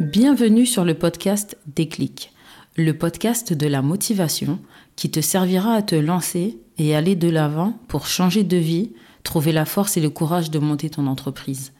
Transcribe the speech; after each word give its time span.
Bienvenue 0.00 0.64
sur 0.64 0.86
le 0.86 0.94
podcast 0.94 1.58
Déclic, 1.66 2.32
le 2.74 2.96
podcast 2.96 3.52
de 3.52 3.66
la 3.66 3.82
motivation 3.82 4.58
qui 4.96 5.10
te 5.10 5.20
servira 5.20 5.74
à 5.74 5.82
te 5.82 5.94
lancer 5.94 6.58
et 6.78 6.96
aller 6.96 7.16
de 7.16 7.28
l'avant 7.28 7.78
pour 7.86 8.06
changer 8.06 8.42
de 8.42 8.56
vie, 8.56 8.92
trouver 9.24 9.52
la 9.52 9.66
force 9.66 9.98
et 9.98 10.00
le 10.00 10.08
courage 10.08 10.50
de 10.50 10.58
monter 10.58 10.88
ton 10.88 11.06
entreprise. 11.06 11.74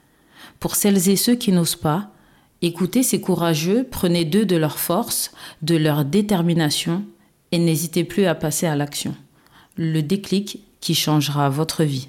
Pour 0.59 0.77
celles 0.77 1.09
et 1.09 1.17
ceux 1.17 1.35
qui 1.35 1.51
n'osent 1.51 1.77
pas, 1.77 2.11
écoutez 2.61 3.03
ces 3.03 3.23
courageux, 3.23 3.87
prenez 3.91 4.27
d'eux 4.27 4.45
de 4.45 4.57
leur 4.57 4.79
force, 4.79 5.33
de 5.63 5.77
leur 5.77 6.05
détermination 6.05 7.07
et 7.53 7.59
n'hésitez 7.59 8.05
plus 8.05 8.27
à 8.27 8.35
passer 8.35 8.67
à 8.67 8.77
l'action. 8.77 9.17
Le 9.77 10.03
déclic 10.03 10.63
qui 10.83 10.95
changera 10.95 11.49
votre 11.49 11.85
vie. 11.85 12.07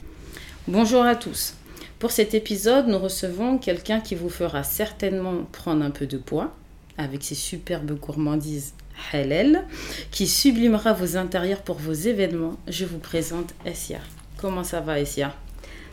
Bonjour 0.68 1.04
à 1.04 1.16
tous. 1.16 1.54
Pour 2.02 2.10
cet 2.10 2.34
épisode, 2.34 2.88
nous 2.88 2.98
recevons 2.98 3.60
quelqu'un 3.60 4.00
qui 4.00 4.16
vous 4.16 4.32
fera 4.32 4.64
certainement 4.64 5.44
prendre 5.52 5.86
un 5.86 5.92
peu 5.92 6.08
de 6.08 6.18
poids 6.18 6.52
avec 6.98 7.24
ses 7.24 7.36
superbes 7.36 7.92
gourmandises 7.92 8.74
halal, 9.14 9.68
qui 10.10 10.26
sublimera 10.26 10.94
vos 10.94 11.16
intérieurs 11.16 11.62
pour 11.62 11.78
vos 11.78 11.94
événements. 11.94 12.58
Je 12.68 12.86
vous 12.86 12.98
présente 12.98 13.54
Essia. 13.68 14.00
Comment 14.38 14.64
ça 14.64 14.80
va 14.80 15.00
Essia? 15.00 15.36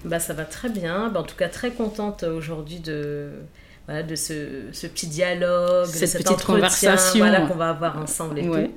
Bah, 0.07 0.19
Ça 0.19 0.33
va 0.33 0.47
très 0.47 0.71
bien. 0.71 1.11
Bah, 1.11 1.21
en 1.21 1.25
tout 1.25 1.37
cas, 1.37 1.51
très 1.51 1.73
contente 1.73 2.23
aujourd'hui 2.23 2.81
de, 2.81 3.33
de 3.89 4.17
ce, 4.17 4.87
petit 4.87 5.09
dialogue, 5.09 5.89
cette, 5.89 6.23
de 6.23 6.23
petite 6.23 6.43
conversation 6.43 7.27
qu'on 7.49 7.55
va 7.55 7.69
avoir 7.69 7.99
ensemble 7.99 8.39
et 8.39 8.47
tout. 8.47 8.73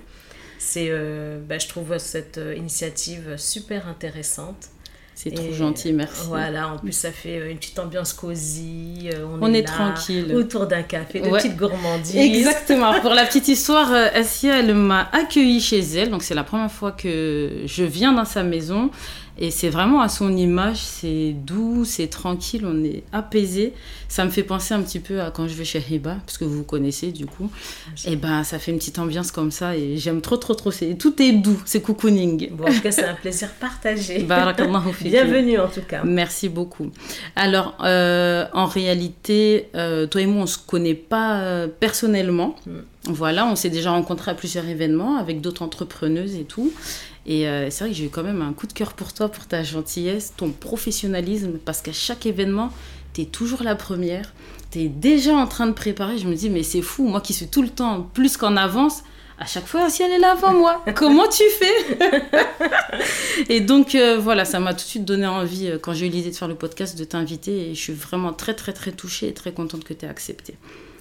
C'est, 0.59 0.87
euh, 0.89 1.39
bah, 1.47 1.59
je 1.59 1.69
trouve 1.69 1.97
cette 1.97 2.39
euh, 2.39 2.55
initiative 2.55 3.35
super 3.37 3.87
intéressante. 3.87 4.67
C'est 5.23 5.29
trop 5.29 5.53
gentil, 5.53 5.93
merci. 5.93 6.25
Voilà, 6.27 6.69
en 6.69 6.79
plus 6.79 6.93
ça 6.93 7.11
fait 7.11 7.37
euh, 7.37 7.51
une 7.51 7.57
petite 7.57 7.77
ambiance 7.77 8.11
cosy. 8.11 9.07
Euh, 9.13 9.27
on, 9.39 9.53
est, 9.53 9.61
tranquille. 9.61 10.33
Autour 10.35 10.65
d'un 10.65 10.81
café, 10.81 11.19
de 11.19 11.29
petites 11.29 11.57
gourmandises. 11.57 12.15
Exactement. 12.15 12.99
Pour 13.01 13.13
la 13.13 13.25
petite 13.25 13.47
histoire, 13.47 13.93
euh, 13.93 14.07
Assia, 14.15 14.57
elle 14.57 14.73
m'a 14.73 15.09
accueillie 15.11 15.61
chez 15.61 15.79
elle. 15.79 16.09
Donc 16.09 16.23
c'est 16.23 16.33
la 16.33 16.43
première 16.43 16.71
fois 16.71 16.91
que 16.91 17.51
je 17.65 17.83
viens 17.83 18.13
dans 18.13 18.25
sa 18.25 18.41
maison. 18.41 18.89
Et 19.43 19.49
c'est 19.49 19.69
vraiment 19.69 20.01
à 20.01 20.07
son 20.07 20.37
image, 20.37 20.77
c'est 20.77 21.33
doux, 21.33 21.83
c'est 21.83 22.05
tranquille, 22.05 22.61
on 22.63 22.83
est 22.83 23.01
apaisé. 23.11 23.73
Ça 24.07 24.23
me 24.23 24.29
fait 24.29 24.43
penser 24.43 24.75
un 24.75 24.81
petit 24.83 24.99
peu 24.99 25.19
à 25.19 25.31
quand 25.31 25.47
je 25.47 25.55
vais 25.55 25.65
chez 25.65 25.83
Hiba, 25.89 26.17
parce 26.23 26.37
que 26.37 26.45
vous 26.45 26.61
connaissez 26.61 27.11
du 27.11 27.25
coup. 27.25 27.49
Et 28.05 28.17
ben 28.17 28.43
ça 28.43 28.59
fait 28.59 28.71
une 28.71 28.77
petite 28.77 28.99
ambiance 28.99 29.31
comme 29.31 29.49
ça 29.49 29.75
et 29.75 29.97
j'aime 29.97 30.21
trop 30.21 30.37
trop 30.37 30.53
trop. 30.53 30.69
Tout 30.99 31.19
est 31.23 31.31
doux, 31.31 31.59
c'est 31.65 31.81
cocooning. 31.81 32.51
Bon, 32.51 32.65
en 32.65 32.71
tout 32.71 32.81
cas, 32.81 32.91
c'est 32.91 33.03
un 33.03 33.15
plaisir 33.15 33.49
partagé. 33.59 34.19
Bienvenue 35.01 35.57
en 35.59 35.69
tout 35.69 35.81
cas. 35.81 36.03
Merci 36.03 36.47
beaucoup. 36.47 36.91
Alors, 37.35 37.75
euh, 37.83 38.45
en 38.53 38.67
réalité, 38.67 39.69
euh, 39.75 40.05
toi 40.05 40.21
et 40.21 40.27
moi, 40.27 40.43
on 40.43 40.45
se 40.45 40.59
connaît 40.59 40.93
pas 40.93 41.39
euh, 41.39 41.67
personnellement. 41.67 42.55
Mm. 42.67 42.71
Voilà, 43.05 43.47
on 43.47 43.55
s'est 43.55 43.71
déjà 43.71 43.89
rencontrés 43.89 44.29
à 44.29 44.35
plusieurs 44.35 44.67
événements 44.67 45.17
avec 45.17 45.41
d'autres 45.41 45.63
entrepreneuses 45.63 46.35
et 46.35 46.43
tout. 46.43 46.71
Et 47.25 47.47
euh, 47.47 47.69
c'est 47.69 47.83
vrai 47.83 47.93
que 47.93 47.97
j'ai 47.97 48.05
eu 48.05 48.09
quand 48.09 48.23
même 48.23 48.41
un 48.41 48.53
coup 48.53 48.67
de 48.67 48.73
cœur 48.73 48.93
pour 48.93 49.13
toi, 49.13 49.29
pour 49.29 49.45
ta 49.45 49.63
gentillesse, 49.63 50.33
ton 50.35 50.49
professionnalisme, 50.49 51.59
parce 51.63 51.81
qu'à 51.81 51.93
chaque 51.93 52.25
événement, 52.25 52.71
tu 53.13 53.21
es 53.21 53.25
toujours 53.25 53.63
la 53.63 53.75
première. 53.75 54.33
Tu 54.71 54.79
es 54.79 54.87
déjà 54.87 55.35
en 55.35 55.47
train 55.47 55.67
de 55.67 55.73
préparer. 55.73 56.17
Je 56.17 56.27
me 56.27 56.35
dis, 56.35 56.49
mais 56.49 56.63
c'est 56.63 56.81
fou, 56.81 57.07
moi 57.07 57.21
qui 57.21 57.33
suis 57.33 57.47
tout 57.47 57.61
le 57.61 57.69
temps 57.69 58.09
plus 58.13 58.37
qu'en 58.37 58.55
avance, 58.57 59.03
à 59.41 59.45
chaque 59.45 59.65
fois, 59.65 59.89
si 59.89 60.03
elle 60.03 60.11
est 60.11 60.19
là 60.19 60.33
avant 60.33 60.53
moi, 60.53 60.83
comment 60.95 61.27
tu 61.27 61.43
fais? 61.59 62.23
Et 63.49 63.59
donc, 63.59 63.95
euh, 63.95 64.19
voilà, 64.19 64.45
ça 64.45 64.59
m'a 64.59 64.73
tout 64.73 64.83
de 64.83 64.89
suite 64.89 65.05
donné 65.05 65.25
envie, 65.25 65.67
euh, 65.67 65.79
quand 65.79 65.93
j'ai 65.93 66.07
eu 66.07 66.09
l'idée 66.09 66.29
de 66.29 66.35
faire 66.35 66.47
le 66.47 66.55
podcast, 66.55 66.97
de 66.97 67.03
t'inviter. 67.03 67.69
Et 67.71 67.75
je 67.75 67.79
suis 67.79 67.93
vraiment 67.93 68.33
très, 68.33 68.53
très, 68.53 68.71
très 68.71 68.91
touchée 68.91 69.29
et 69.29 69.33
très 69.33 69.51
contente 69.51 69.83
que 69.83 69.93
tu 69.93 70.05
aies 70.05 70.09
accepté. 70.09 70.55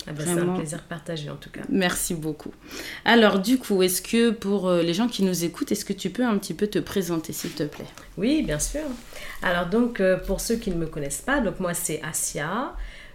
Ah 0.07 0.13
bah, 0.13 0.23
c'est 0.25 0.41
un 0.41 0.55
plaisir 0.55 0.83
partagé 0.83 1.31
en 1.31 1.37
tout 1.37 1.51
cas. 1.51 1.61
Merci 1.69 2.15
beaucoup. 2.15 2.53
Alors 3.05 3.39
du 3.39 3.59
coup, 3.59 3.83
est-ce 3.83 4.01
que 4.01 4.31
pour 4.31 4.69
euh, 4.69 4.83
les 4.83 4.95
gens 4.95 5.09
qui 5.09 5.23
nous 5.23 5.45
écoutent, 5.45 5.73
est-ce 5.73 5.85
que 5.85 5.93
tu 5.93 6.11
peux 6.11 6.25
un 6.25 6.39
petit 6.39 6.55
peu 6.55 6.67
te 6.67 6.79
présenter 6.79 7.33
s'il 7.33 7.51
te 7.51 7.65
plaît? 7.65 7.87
Oui, 8.17 8.43
bien 8.43 8.59
sûr. 8.59 8.81
Alors 9.43 9.67
donc 9.67 10.01
euh, 10.01 10.17
pour 10.17 10.41
ceux 10.41 10.57
qui 10.57 10.71
ne 10.71 10.77
me 10.77 10.87
connaissent 10.87 11.23
pas, 11.23 11.41
donc 11.41 11.61
moi 11.61 11.75
c'est 11.75 12.01
Asia. 12.03 12.75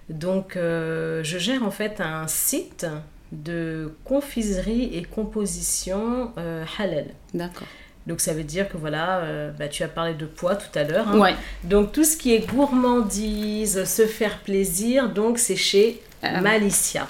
Donc 0.10 0.56
euh, 0.56 1.24
je 1.24 1.40
gère 1.40 1.64
en 1.64 1.72
fait 1.72 2.00
un 2.00 2.28
site 2.28 2.86
de 3.32 3.92
confiserie 4.04 4.92
et 4.94 5.04
composition 5.04 6.32
halal. 6.78 7.08
D'accord. 7.34 7.68
Donc 8.06 8.22
ça 8.22 8.34
veut 8.34 8.44
dire 8.44 8.70
que 8.70 8.78
voilà, 8.78 9.52
bah, 9.58 9.68
tu 9.68 9.82
as 9.82 9.88
parlé 9.88 10.14
de 10.14 10.28
poids 10.28 10.56
tout 10.56 10.78
à 10.78 10.84
l'heure. 10.84 11.08
Hein. 11.08 11.20
Ouais. 11.20 11.36
Donc 11.64 11.92
tout 11.92 12.04
ce 12.04 12.16
qui 12.16 12.36
est 12.36 12.48
gourmandise, 12.48 13.84
se 13.86 14.06
faire 14.06 14.42
plaisir, 14.42 15.10
donc 15.10 15.40
c'est 15.40 15.56
chez 15.56 16.04
euh, 16.04 16.05
Malicia. 16.24 17.08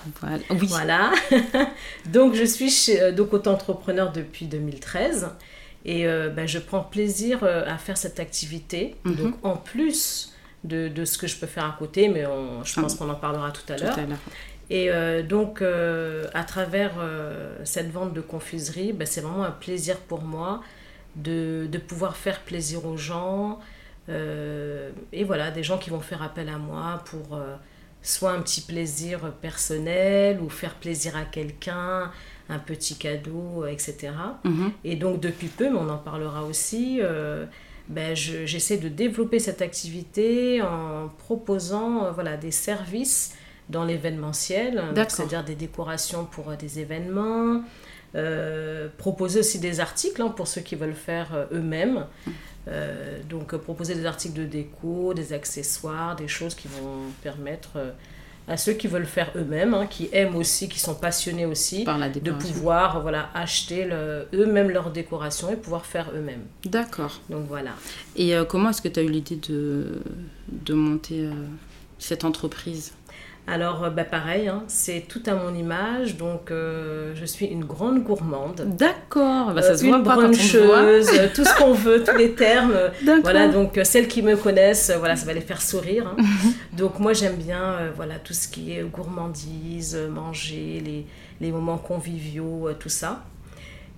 Voilà. 0.50 1.12
donc, 2.08 2.34
je 2.34 2.44
suis 2.44 2.70
chez, 2.70 3.02
euh, 3.02 3.12
donc 3.12 3.34
auto-entrepreneur 3.34 4.12
depuis 4.12 4.46
2013 4.46 5.30
et 5.86 6.08
euh, 6.08 6.30
ben, 6.30 6.48
je 6.48 6.60
prends 6.60 6.82
plaisir 6.82 7.44
à 7.44 7.78
faire 7.78 7.98
cette 7.98 8.20
activité. 8.20 8.96
Mhm. 9.04 9.16
Donc, 9.16 9.36
en 9.44 9.56
plus 9.56 10.34
de, 10.64 10.88
de, 10.88 11.06
ce 11.06 11.18
que 11.18 11.28
je 11.28 11.38
peux 11.38 11.48
faire 11.48 11.66
à 11.66 11.76
côté, 11.78 12.08
mais 12.08 12.24
je 12.64 12.82
pense 12.82 12.96
ah. 12.96 12.98
qu'on 12.98 13.10
en 13.10 13.16
parlera 13.16 13.52
tout 13.52 13.72
à 13.72 13.78
l'heure. 13.78 13.98
Et 14.72 14.90
donc, 15.24 15.62
à 15.62 16.44
travers 16.44 16.94
cette 17.64 17.92
vente 17.92 18.14
de 18.14 18.22
confiserie, 18.22 18.94
ben, 18.94 19.06
c'est 19.06 19.22
vraiment 19.22 19.44
un 19.44 19.52
plaisir 19.52 19.98
pour 19.98 20.24
moi 20.24 20.62
de, 21.16 21.68
de 21.72 21.78
pouvoir 21.78 22.18
faire 22.18 22.42
plaisir 22.42 22.86
aux 22.86 22.98
gens. 22.98 23.60
et 24.10 25.24
voilà, 25.24 25.52
des 25.52 25.62
gens 25.62 25.78
qui 25.78 25.92
vont 25.92 26.02
faire 26.02 26.24
appel 26.24 26.50
à 26.50 26.58
moi 26.58 27.04
pour 27.06 27.40
soit 28.06 28.32
un 28.32 28.42
petit 28.42 28.62
plaisir 28.62 29.34
personnel 29.42 30.40
ou 30.40 30.50
faire 30.50 30.76
plaisir 30.76 31.18
à 31.18 31.24
quelqu'un, 31.24 32.12
un 32.50 32.60
petit 32.60 32.96
cadeau, 32.96 33.66
etc. 33.66 34.14
Mhm. 34.44 34.72
Et 34.84 34.96
donc 34.96 35.20
depuis 35.20 35.48
peu, 35.48 35.70
mais 35.70 35.78
on 35.78 35.90
en 35.90 35.98
parlera 35.98 36.44
aussi, 36.44 37.00
euh, 37.02 37.46
ben, 37.90 38.16
j'essaie 38.16 38.78
de 38.78 38.90
développer 38.90 39.40
cette 39.40 39.62
activité 39.62 40.62
en 40.62 41.10
proposant 41.18 42.06
euh, 42.06 42.12
voilà, 42.12 42.38
des 42.38 42.52
services 42.52 43.36
dans 43.70 43.84
l'événementiel, 43.84 44.84
c'est-à-dire 45.08 45.44
des 45.44 45.56
décorations 45.56 46.26
pour 46.26 46.52
euh, 46.52 46.56
des 46.56 46.80
événements, 46.80 47.64
proposer 48.98 49.40
aussi 49.42 49.60
des 49.60 49.82
articles 49.82 50.22
hein, 50.22 50.30
pour 50.30 50.48
ceux 50.48 50.62
qui 50.62 50.76
veulent 50.76 50.94
faire 50.94 51.48
eux-mêmes. 51.52 52.06
Euh, 52.68 53.20
donc 53.30 53.54
euh, 53.54 53.58
proposer 53.58 53.94
des 53.94 54.06
articles 54.06 54.34
de 54.34 54.46
déco, 54.46 55.14
des 55.14 55.34
accessoires, 55.34 56.16
des 56.16 56.28
choses 56.28 56.56
qui 56.56 56.68
vont 56.68 57.12
permettre 57.22 57.70
euh, 57.76 57.92
à 58.48 58.58
ceux 58.58 58.74
qui 58.74 58.88
veulent 58.88 59.06
faire 59.06 59.32
eux-mêmes, 59.36 59.74
hein, 59.74 59.88
qui 59.88 60.10
aiment 60.12 60.36
aussi, 60.36 60.68
qui 60.68 60.80
sont 60.80 60.96
passionnés 60.96 61.46
aussi, 61.46 61.84
de 61.86 62.32
pouvoir 62.32 63.02
voilà, 63.02 63.30
acheter 63.34 63.90
eux-mêmes 64.34 64.70
leur 64.70 64.92
décoration 64.92 65.52
et 65.52 65.56
pouvoir 65.56 65.86
faire 65.86 66.12
eux-mêmes. 66.16 66.44
D'accord. 66.64 67.22
Donc 67.28 67.48
voilà. 67.48 67.72
Et 68.16 68.36
comment 68.48 68.70
est-ce 68.70 68.84
que 68.84 68.88
tu 68.88 69.00
as 69.00 69.04
eu 69.04 69.10
l'idée 69.10 69.38
de, 69.38 70.00
de 70.48 70.74
monter 70.76 71.28
cette 71.98 72.24
entreprise? 72.24 72.94
Alors, 73.48 73.84
euh, 73.84 73.90
bah, 73.92 74.06
pareil, 74.06 74.48
hein, 74.48 74.64
c'est 74.68 75.02
tout 75.08 75.22
à 75.28 75.36
mon 75.36 75.54
image. 75.54 76.18
Donc, 76.18 76.50
euh, 76.50 77.14
je 77.16 77.26
suis 77.26 77.46
une 77.46 77.64
grande 77.64 78.04
gourmande. 78.04 78.62
D'accord. 78.76 79.54
Bah, 79.54 79.62
ça 79.62 79.78
se 79.78 79.86
voit 79.86 79.98
une 79.98 80.04
brancheuse, 80.04 81.10
tout 81.34 81.44
ce 81.44 81.56
qu'on 81.56 81.74
veut, 81.74 82.04
tous 82.04 82.18
les 82.18 82.32
termes. 82.32 82.74
Voilà, 83.22 83.48
donc 83.48 83.80
celles 83.84 84.08
qui 84.08 84.22
me 84.22 84.36
connaissent, 84.36 84.92
voilà, 84.98 85.16
ça 85.16 85.26
va 85.26 85.34
les 85.34 85.42
faire 85.42 85.62
sourire. 85.62 86.08
Hein. 86.08 86.24
donc, 86.74 87.00
moi, 87.00 87.14
j'aime 87.14 87.36
bien 87.36 87.92
voilà, 87.96 88.16
tout 88.16 88.34
ce 88.34 88.48
qui 88.48 88.74
est 88.74 88.84
gourmandise, 88.84 89.98
manger, 90.10 90.82
les, 90.84 91.06
les 91.40 91.52
moments 91.52 91.78
conviviaux, 91.78 92.70
tout 92.80 92.90
ça. 92.90 93.24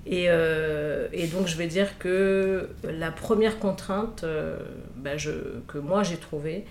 Et, 0.05 0.25
et, 0.25 1.27
donc, 1.27 1.47
je 1.47 1.57
vais 1.57 1.67
dire 1.67 1.97
que 1.99 2.69
la 2.83 3.11
première 3.11 3.59
contrainte 3.59 4.25
bah, 4.97 5.17
je, 5.17 5.31
que 5.67 5.77
moi 5.77 6.03
j'ai 6.03 6.17
trouvée, 6.17 6.65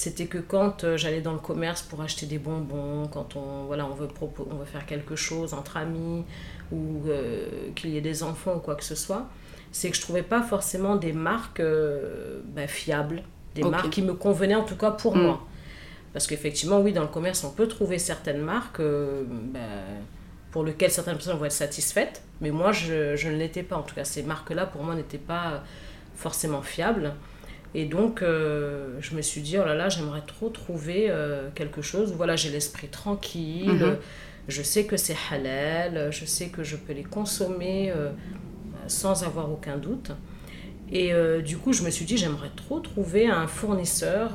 c'était 0.00 0.24
que 0.24 0.38
quand 0.38 0.84
euh, 0.84 0.96
j'allais 0.96 1.20
dans 1.20 1.34
le 1.34 1.38
commerce 1.38 1.82
pour 1.82 2.00
acheter 2.00 2.24
des 2.24 2.38
bonbons, 2.38 3.06
quand 3.08 3.36
on, 3.36 3.64
voilà, 3.66 3.84
on, 3.84 3.92
veut, 3.92 4.08
on 4.22 4.54
veut 4.54 4.64
faire 4.64 4.86
quelque 4.86 5.14
chose 5.14 5.52
entre 5.52 5.76
amis 5.76 6.24
ou 6.72 7.02
euh, 7.06 7.46
qu'il 7.74 7.90
y 7.90 7.98
ait 7.98 8.00
des 8.00 8.22
enfants 8.22 8.54
ou 8.54 8.60
quoi 8.60 8.76
que 8.76 8.84
ce 8.84 8.94
soit, 8.94 9.28
c'est 9.72 9.90
que 9.90 9.96
je 9.96 10.00
trouvais 10.00 10.22
pas 10.22 10.40
forcément 10.40 10.96
des 10.96 11.12
marques 11.12 11.60
euh, 11.60 12.40
bah, 12.46 12.66
fiables, 12.66 13.22
des 13.54 13.62
marques 13.62 13.90
qui 13.90 14.00
me 14.00 14.14
convenaient 14.14 14.54
en 14.54 14.64
tout 14.64 14.76
cas 14.76 14.90
pour 14.90 15.14
mm. 15.14 15.20
moi. 15.20 15.46
Parce 16.14 16.26
qu'effectivement, 16.26 16.80
oui, 16.80 16.94
dans 16.94 17.02
le 17.02 17.08
commerce, 17.08 17.44
on 17.44 17.50
peut 17.50 17.68
trouver 17.68 17.98
certaines 17.98 18.40
marques 18.40 18.80
bah, 18.80 19.60
pour 20.50 20.64
lesquelles 20.64 20.90
certaines 20.92 21.16
personnes 21.16 21.36
vont 21.36 21.44
être 21.44 21.52
satisfaites, 21.52 22.22
mais 22.40 22.50
moi, 22.50 22.72
je, 22.72 23.16
je 23.16 23.28
ne 23.28 23.36
l'étais 23.36 23.62
pas. 23.62 23.76
En 23.76 23.82
tout 23.82 23.94
cas, 23.94 24.04
ces 24.04 24.22
marques-là, 24.22 24.64
pour 24.64 24.82
moi, 24.82 24.94
n'étaient 24.94 25.18
pas 25.18 25.62
forcément 26.16 26.62
fiables. 26.62 27.12
Et 27.74 27.84
donc, 27.84 28.22
euh, 28.22 28.96
je 29.00 29.14
me 29.14 29.22
suis 29.22 29.40
dit, 29.40 29.56
oh 29.58 29.64
là 29.64 29.74
là, 29.74 29.88
j'aimerais 29.88 30.22
trop 30.26 30.48
trouver 30.48 31.06
euh, 31.08 31.48
quelque 31.54 31.82
chose. 31.82 32.12
Voilà, 32.16 32.34
j'ai 32.34 32.50
l'esprit 32.50 32.88
tranquille, 32.88 33.70
mhm. 33.70 33.96
je 34.48 34.62
sais 34.62 34.84
que 34.84 34.96
c'est 34.96 35.16
halal, 35.30 36.10
je 36.10 36.24
sais 36.24 36.48
que 36.48 36.64
je 36.64 36.76
peux 36.76 36.92
les 36.92 37.04
consommer 37.04 37.92
euh, 37.94 38.10
sans 38.88 39.22
avoir 39.22 39.50
aucun 39.52 39.76
doute. 39.76 40.10
Et 40.92 41.12
du 41.44 41.56
coup, 41.56 41.72
je 41.72 41.84
me 41.84 41.90
suis 41.90 42.04
dit, 42.04 42.16
j'aimerais 42.16 42.50
trop 42.56 42.80
trouver 42.80 43.28
un 43.28 43.46
fournisseur 43.46 44.32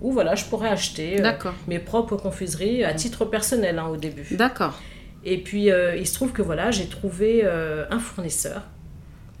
où 0.00 0.12
voilà, 0.12 0.34
je 0.34 0.46
pourrais 0.46 0.70
acheter 0.70 1.22
mes 1.66 1.78
propres 1.78 2.16
confiseries 2.16 2.84
à 2.84 2.94
titre 2.94 3.26
personnel 3.26 3.78
hein, 3.78 3.88
au 3.88 3.98
début. 3.98 4.26
D'accord. 4.30 4.80
Et 5.26 5.36
puis, 5.36 5.64
il 5.66 6.06
se 6.06 6.14
trouve 6.14 6.32
que 6.32 6.40
voilà, 6.40 6.70
j'ai 6.70 6.86
trouvé 6.86 7.44
un 7.44 7.98
fournisseur, 7.98 8.62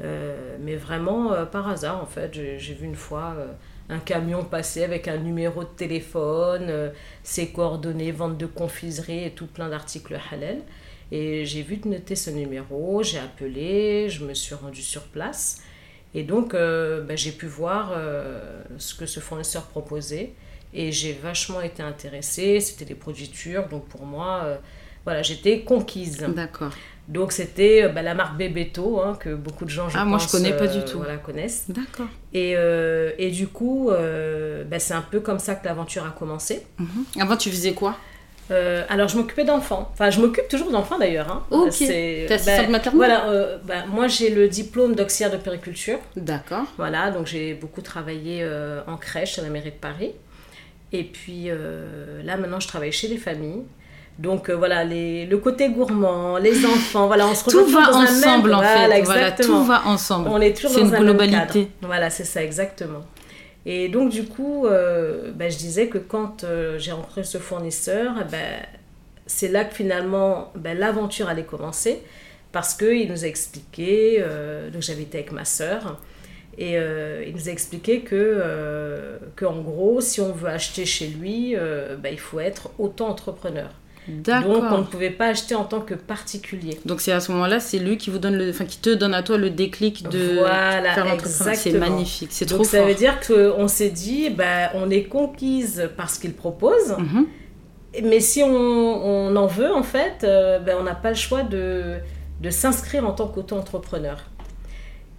mais 0.00 0.76
vraiment 0.76 1.46
par 1.46 1.68
hasard 1.68 2.02
en 2.02 2.06
fait. 2.06 2.32
J'ai 2.32 2.74
vu 2.74 2.86
une 2.86 2.94
fois 2.94 3.36
un 3.88 3.98
camion 3.98 4.44
passer 4.44 4.84
avec 4.84 5.08
un 5.08 5.16
numéro 5.16 5.64
de 5.64 5.68
téléphone, 5.68 6.92
ses 7.22 7.48
coordonnées, 7.48 8.12
vente 8.12 8.38
de 8.38 8.46
confiserie 8.46 9.24
et 9.24 9.30
tout 9.30 9.46
plein 9.46 9.68
d'articles 9.68 10.18
halal. 10.30 10.58
Et 11.10 11.46
j'ai 11.46 11.62
vu 11.62 11.80
noter 11.84 12.16
ce 12.16 12.30
numéro, 12.30 13.02
j'ai 13.02 13.18
appelé, 13.18 14.08
je 14.10 14.24
me 14.24 14.34
suis 14.34 14.54
rendue 14.54 14.82
sur 14.82 15.02
place. 15.04 15.62
Et 16.14 16.22
donc, 16.22 16.54
euh, 16.54 17.02
ben, 17.02 17.16
j'ai 17.16 17.32
pu 17.32 17.46
voir 17.46 17.92
euh, 17.92 18.62
ce 18.78 18.94
que 18.94 19.06
ce 19.06 19.20
fournisseur 19.20 19.64
proposait. 19.64 20.32
Et 20.74 20.92
j'ai 20.92 21.12
vachement 21.12 21.60
été 21.62 21.82
intéressée. 21.82 22.60
C'était 22.60 22.84
des 22.84 22.94
produits 22.94 23.28
turcs. 23.28 23.68
Donc, 23.68 23.86
pour 23.88 24.04
moi, 24.04 24.42
euh, 24.44 24.56
voilà, 25.04 25.22
j'étais 25.22 25.60
conquise. 25.60 26.18
D'accord. 26.28 26.70
Donc, 27.08 27.32
c'était 27.32 27.88
ben, 27.88 28.02
la 28.02 28.14
marque 28.14 28.36
Bebeto, 28.36 29.00
hein, 29.00 29.16
que 29.18 29.34
beaucoup 29.34 29.64
de 29.64 29.70
gens, 29.70 29.88
je 29.88 29.96
ah, 29.96 30.04
moi, 30.04 30.18
je 30.18 30.28
connais 30.28 30.54
pas 30.54 30.66
du 30.66 30.84
tout. 30.84 30.98
Voilà, 30.98 31.16
connaissent. 31.16 31.64
D'accord. 31.68 32.06
Et, 32.34 32.54
et, 33.18 33.30
du 33.30 33.48
coup, 33.48 33.90
ben, 33.90 34.78
c'est 34.78 34.94
un 34.94 35.02
peu 35.02 35.20
comme 35.20 35.38
ça 35.38 35.54
que 35.54 35.64
l'aventure 35.66 36.04
a 36.04 36.10
commencé. 36.10 36.66
Mhm. 36.78 37.04
Avant, 37.20 37.36
tu 37.36 37.50
faisais 37.50 37.72
quoi? 37.72 37.96
Euh, 38.50 38.84
alors, 38.88 39.08
je 39.08 39.16
m'occupais 39.16 39.44
d'enfants. 39.44 39.90
Enfin, 39.92 40.10
je 40.10 40.20
m'occupe 40.20 40.48
toujours 40.48 40.70
d'enfants 40.70 40.98
d'ailleurs. 40.98 41.30
Hein. 41.30 41.44
Ok. 41.50 41.72
C'est, 41.72 42.26
ben, 42.28 42.70
maternelle? 42.70 42.96
Voilà, 42.96 43.28
euh, 43.28 43.58
ben, 43.64 43.84
moi 43.86 44.08
j'ai 44.08 44.30
le 44.30 44.48
diplôme 44.48 44.94
d'auxiliaire 44.94 45.32
de 45.32 45.36
périculture. 45.42 45.98
D'accord. 46.16 46.64
Voilà, 46.76 47.10
donc 47.10 47.26
j'ai 47.26 47.54
beaucoup 47.54 47.82
travaillé 47.82 48.40
euh, 48.42 48.80
en 48.86 48.96
crèche 48.96 49.38
à 49.38 49.42
la 49.42 49.50
mairie 49.50 49.70
de 49.70 49.76
Paris. 49.76 50.12
Et 50.92 51.04
puis 51.04 51.48
là, 52.24 52.36
maintenant, 52.38 52.60
je 52.60 52.68
travaille 52.68 52.92
chez 52.92 53.08
les 53.08 53.18
familles. 53.18 53.62
Donc 54.18 54.50
voilà, 54.50 54.82
les, 54.82 55.26
le 55.26 55.38
côté 55.38 55.68
gourmand, 55.68 56.38
les 56.38 56.66
enfants, 56.66 57.06
voilà, 57.06 57.28
on 57.28 57.34
se 57.34 57.44
retrouve 57.44 57.66
tout 57.66 57.70
va 57.70 57.96
ensemble 57.96 58.52
en 58.52 58.60
fait. 58.60 59.02
Voilà, 59.02 59.30
tout 59.30 59.64
va 59.64 59.86
ensemble. 59.86 60.28
On 60.28 60.40
est 60.40 60.56
toujours 60.56 60.80
dans 60.80 60.88
une 60.88 60.94
un 60.94 61.00
globalité. 61.00 61.68
Voilà, 61.82 62.10
c'est 62.10 62.24
ça, 62.24 62.42
exactement. 62.42 63.04
Et 63.70 63.88
donc, 63.88 64.10
du 64.10 64.24
coup, 64.24 64.66
euh, 64.66 65.30
ben, 65.34 65.50
je 65.50 65.58
disais 65.58 65.88
que 65.88 65.98
quand 65.98 66.42
euh, 66.42 66.78
j'ai 66.78 66.90
rencontré 66.90 67.22
ce 67.22 67.36
fournisseur, 67.36 68.14
ben, 68.30 68.62
c'est 69.26 69.48
là 69.48 69.64
que 69.64 69.74
finalement 69.74 70.52
ben, 70.54 70.76
l'aventure 70.78 71.28
allait 71.28 71.44
commencer 71.44 72.00
parce 72.50 72.72
qu'il 72.72 73.10
nous 73.10 73.24
a 73.24 73.28
expliqué, 73.28 74.16
euh, 74.20 74.70
donc 74.70 74.80
j'avais 74.80 75.02
été 75.02 75.18
avec 75.18 75.32
ma 75.32 75.44
sœur, 75.44 76.00
et 76.56 76.76
il 77.26 77.32
nous 77.36 77.48
a 77.48 77.52
expliqué 77.52 78.00
que, 78.00 78.42
que, 79.36 79.44
en 79.44 79.60
gros, 79.60 80.00
si 80.00 80.20
on 80.20 80.32
veut 80.32 80.48
acheter 80.48 80.86
chez 80.86 81.06
lui, 81.06 81.54
il 81.54 82.18
faut 82.18 82.40
être 82.40 82.70
auto-entrepreneur. 82.80 83.68
Donc 84.06 84.64
on 84.70 84.78
ne 84.78 84.84
pouvait 84.84 85.10
pas 85.10 85.26
acheter 85.26 85.54
en 85.54 85.64
tant 85.64 85.80
que 85.80 85.94
particulier. 85.94 86.78
Donc 86.86 87.00
c'est 87.00 87.12
à 87.12 87.20
ce 87.20 87.32
moment-là, 87.32 87.60
c'est 87.60 87.78
lui 87.78 87.98
qui 87.98 88.10
vous 88.10 88.18
donne 88.18 88.36
le, 88.36 88.50
enfin 88.50 88.64
qui 88.64 88.78
te 88.78 88.90
donne 88.90 89.14
à 89.14 89.22
toi 89.22 89.36
le 89.36 89.50
déclic 89.50 90.08
de 90.08 90.38
voilà, 90.38 90.94
faire 90.94 91.04
l'entreprise. 91.04 91.50
C'est 91.54 91.72
magnifique, 91.72 92.30
c'est 92.32 92.46
trop 92.46 92.58
Donc 92.58 92.66
ça 92.66 92.82
veut 92.84 92.94
dire 92.94 93.18
qu'on 93.20 93.68
s'est 93.68 93.90
dit, 93.90 94.30
bah, 94.30 94.70
on 94.74 94.90
est 94.90 95.04
conquise 95.04 95.90
par 95.96 96.10
ce 96.10 96.20
qu'il 96.20 96.32
propose. 96.32 96.96
Mhm. 96.98 97.26
Mais 98.02 98.20
si 98.20 98.42
on, 98.42 98.48
on, 98.48 99.34
en 99.36 99.46
veut, 99.46 99.72
en 99.72 99.82
fait, 99.82 100.22
euh, 100.22 100.58
ben, 100.58 100.76
on 100.78 100.84
n'a 100.84 100.94
pas 100.94 101.08
le 101.08 101.16
choix 101.16 101.42
de, 101.42 101.96
de 102.40 102.50
s'inscrire 102.50 103.06
en 103.06 103.12
tant 103.12 103.28
qu'auto-entrepreneur. 103.28 104.18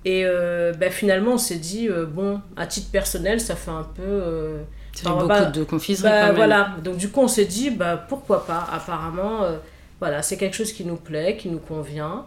Et 0.06 0.24
euh, 0.24 0.72
ben, 0.74 0.92
finalement, 0.92 1.34
on 1.34 1.38
s'est 1.38 1.58
dit, 1.58 1.90
euh, 1.90 2.06
bon, 2.06 2.42
à 2.56 2.68
titre 2.68 2.90
personnel, 2.92 3.40
ça 3.40 3.56
fait 3.56 3.72
un 3.72 3.88
peu 3.96 4.62
ça 5.04 5.12
beaucoup 5.12 5.28
bah, 5.28 5.46
de 5.46 5.64
confiserie 5.64 6.10
bah, 6.10 6.32
Voilà, 6.32 6.76
donc 6.84 6.98
du 6.98 7.10
coup 7.10 7.22
on 7.22 7.28
s'est 7.28 7.46
dit, 7.46 7.70
bah, 7.70 7.98
pourquoi 7.98 8.46
pas, 8.46 8.68
apparemment, 8.72 9.44
euh, 9.44 9.58
voilà, 10.00 10.22
c'est 10.22 10.38
quelque 10.38 10.56
chose 10.56 10.72
qui 10.72 10.86
nous 10.86 10.96
plaît, 10.96 11.38
qui 11.38 11.50
nous 11.50 11.60
convient. 11.60 12.26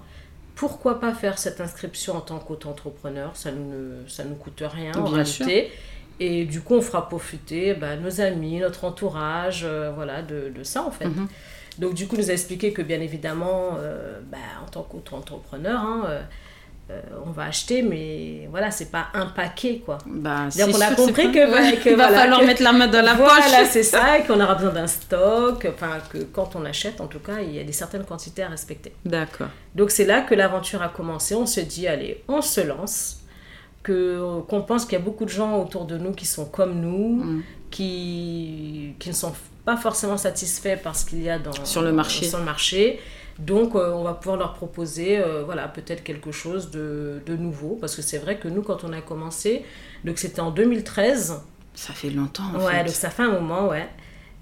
Pourquoi 0.54 1.00
pas 1.00 1.14
faire 1.14 1.38
cette 1.38 1.60
inscription 1.60 2.16
en 2.16 2.20
tant 2.20 2.38
qu'auto-entrepreneur? 2.38 3.30
Ça 3.34 3.50
ne 3.50 4.06
ça 4.06 4.24
nous 4.24 4.34
coûte 4.34 4.62
rien 4.64 4.92
en 4.94 5.06
réalité. 5.06 5.70
Et 6.20 6.44
du 6.44 6.60
coup, 6.60 6.74
on 6.74 6.82
fera 6.82 7.08
profiter 7.08 7.74
bah, 7.74 7.96
nos 7.96 8.20
amis, 8.20 8.58
notre 8.60 8.84
entourage, 8.84 9.62
euh, 9.64 9.90
voilà, 9.94 10.22
de, 10.22 10.52
de, 10.54 10.62
ça 10.62 10.82
en 10.82 10.90
fait. 10.90 11.06
Mhm. 11.06 11.26
Donc 11.78 11.94
du 11.94 12.06
coup, 12.06 12.16
nous 12.16 12.30
a 12.30 12.34
expliqué 12.34 12.72
que 12.72 12.82
bien 12.82 13.00
évidemment, 13.00 13.76
euh, 13.78 14.20
bah, 14.30 14.38
en 14.62 14.70
tant 14.70 14.82
qu'auto-entrepreneur, 14.82 15.80
hein, 15.80 16.02
euh, 16.92 17.00
on 17.24 17.30
va 17.30 17.44
acheter, 17.44 17.82
mais 17.82 18.46
voilà, 18.50 18.70
c'est 18.70 18.90
pas 18.90 19.06
un 19.14 19.26
paquet, 19.26 19.82
quoi. 19.84 19.98
Bah, 20.06 20.48
on 20.58 20.80
a 20.80 20.94
compris 20.94 21.32
que, 21.32 21.96
va 21.96 22.08
falloir 22.08 22.42
mettre 22.42 22.62
la 22.62 22.72
main 22.72 22.88
dans 22.88 23.02
la 23.02 23.14
poche. 23.14 23.26
Voilà, 23.26 23.64
c'est 23.70 23.82
ça, 23.82 24.18
et 24.18 24.24
qu'on 24.24 24.40
aura 24.40 24.54
besoin 24.54 24.72
d'un 24.72 24.86
stock. 24.86 25.66
Enfin, 25.72 25.98
que 26.10 26.18
quand 26.18 26.54
on 26.56 26.64
achète, 26.64 27.00
en 27.00 27.06
tout 27.06 27.20
cas, 27.20 27.40
il 27.40 27.54
y 27.54 27.58
a 27.58 27.64
des 27.64 27.72
certaines 27.72 28.04
quantités 28.04 28.42
à 28.42 28.48
respecter. 28.48 28.92
D'accord. 29.04 29.48
Donc 29.74 29.90
c'est 29.90 30.04
là 30.04 30.20
que 30.20 30.34
l'aventure 30.34 30.82
a 30.82 30.88
commencé. 30.88 31.34
On 31.34 31.46
se 31.46 31.60
dit, 31.60 31.88
allez, 31.88 32.22
on 32.28 32.42
se 32.42 32.60
lance. 32.60 33.18
Que 33.82 34.40
qu'on 34.42 34.62
pense 34.62 34.84
qu'il 34.84 34.92
y 34.92 35.02
a 35.02 35.04
beaucoup 35.04 35.24
de 35.24 35.30
gens 35.30 35.60
autour 35.60 35.86
de 35.86 35.98
nous 35.98 36.12
qui 36.12 36.24
sont 36.24 36.44
comme 36.44 36.80
nous, 36.80 37.24
mm. 37.24 37.42
qui 37.68 38.94
qui 39.00 39.08
ne 39.08 39.14
sont 39.14 39.32
pas 39.64 39.76
forcément 39.76 40.16
satisfaits 40.16 40.76
par 40.80 40.94
ce 40.94 41.04
qu'il 41.04 41.20
y 41.20 41.28
a 41.28 41.40
dans 41.40 41.52
sur 41.64 41.82
le 41.82 41.90
marché. 41.90 42.26
Sur 42.26 42.38
le 42.38 42.44
marché 42.44 43.00
donc, 43.38 43.74
euh, 43.74 43.92
on 43.92 44.02
va 44.02 44.14
pouvoir 44.14 44.36
leur 44.36 44.54
proposer, 44.54 45.18
euh, 45.18 45.42
voilà, 45.44 45.68
peut-être 45.68 46.04
quelque 46.04 46.32
chose 46.32 46.70
de, 46.70 47.22
de, 47.24 47.36
nouveau. 47.36 47.78
Parce 47.80 47.96
que 47.96 48.02
c'est 48.02 48.18
vrai 48.18 48.36
que 48.38 48.48
nous, 48.48 48.62
quand 48.62 48.84
on 48.84 48.92
a 48.92 49.00
commencé, 49.00 49.64
donc 50.04 50.18
c'était 50.18 50.40
en 50.40 50.50
2013. 50.50 51.40
Ça 51.74 51.92
fait 51.92 52.10
longtemps, 52.10 52.44
en 52.54 52.64
Ouais, 52.64 52.84
donc 52.84 52.94
ça 52.94 53.10
fait 53.10 53.22
un 53.22 53.32
moment, 53.32 53.68
ouais. 53.68 53.88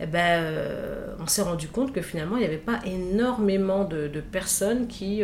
Et 0.01 0.05
eh 0.05 0.07
ben, 0.07 0.43
euh, 0.43 1.15
on 1.21 1.27
s'est 1.27 1.43
rendu 1.43 1.69
compte 1.69 1.93
que 1.93 2.01
finalement, 2.01 2.37
il 2.37 2.41
n'y 2.41 2.47
avait 2.47 2.57
pas 2.57 2.81
énormément 2.87 3.85
de, 3.85 4.09
de 4.09 4.21
personnes 4.21 4.87
qui, 4.87 5.23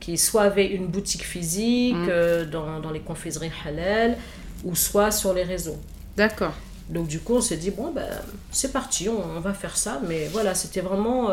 qui 0.00 0.16
soit 0.16 0.42
avaient 0.42 0.66
une 0.66 0.86
boutique 0.86 1.24
physique 1.24 1.94
mm. 1.94 2.44
dans, 2.50 2.80
dans, 2.80 2.90
les 2.90 3.00
confiseries 3.00 3.52
halal, 3.66 4.16
ou 4.64 4.74
soit 4.74 5.10
sur 5.10 5.34
les 5.34 5.42
réseaux. 5.42 5.76
D'accord. 6.16 6.54
Donc, 6.88 7.06
du 7.06 7.20
coup, 7.20 7.34
on 7.34 7.42
s'est 7.42 7.58
dit, 7.58 7.70
bon, 7.70 7.92
ben, 7.92 8.08
c'est 8.50 8.72
parti, 8.72 9.10
on, 9.10 9.36
on, 9.36 9.40
va 9.40 9.52
faire 9.52 9.76
ça. 9.76 10.00
Mais 10.08 10.26
voilà, 10.32 10.54
c'était 10.54 10.80
vraiment 10.80 11.28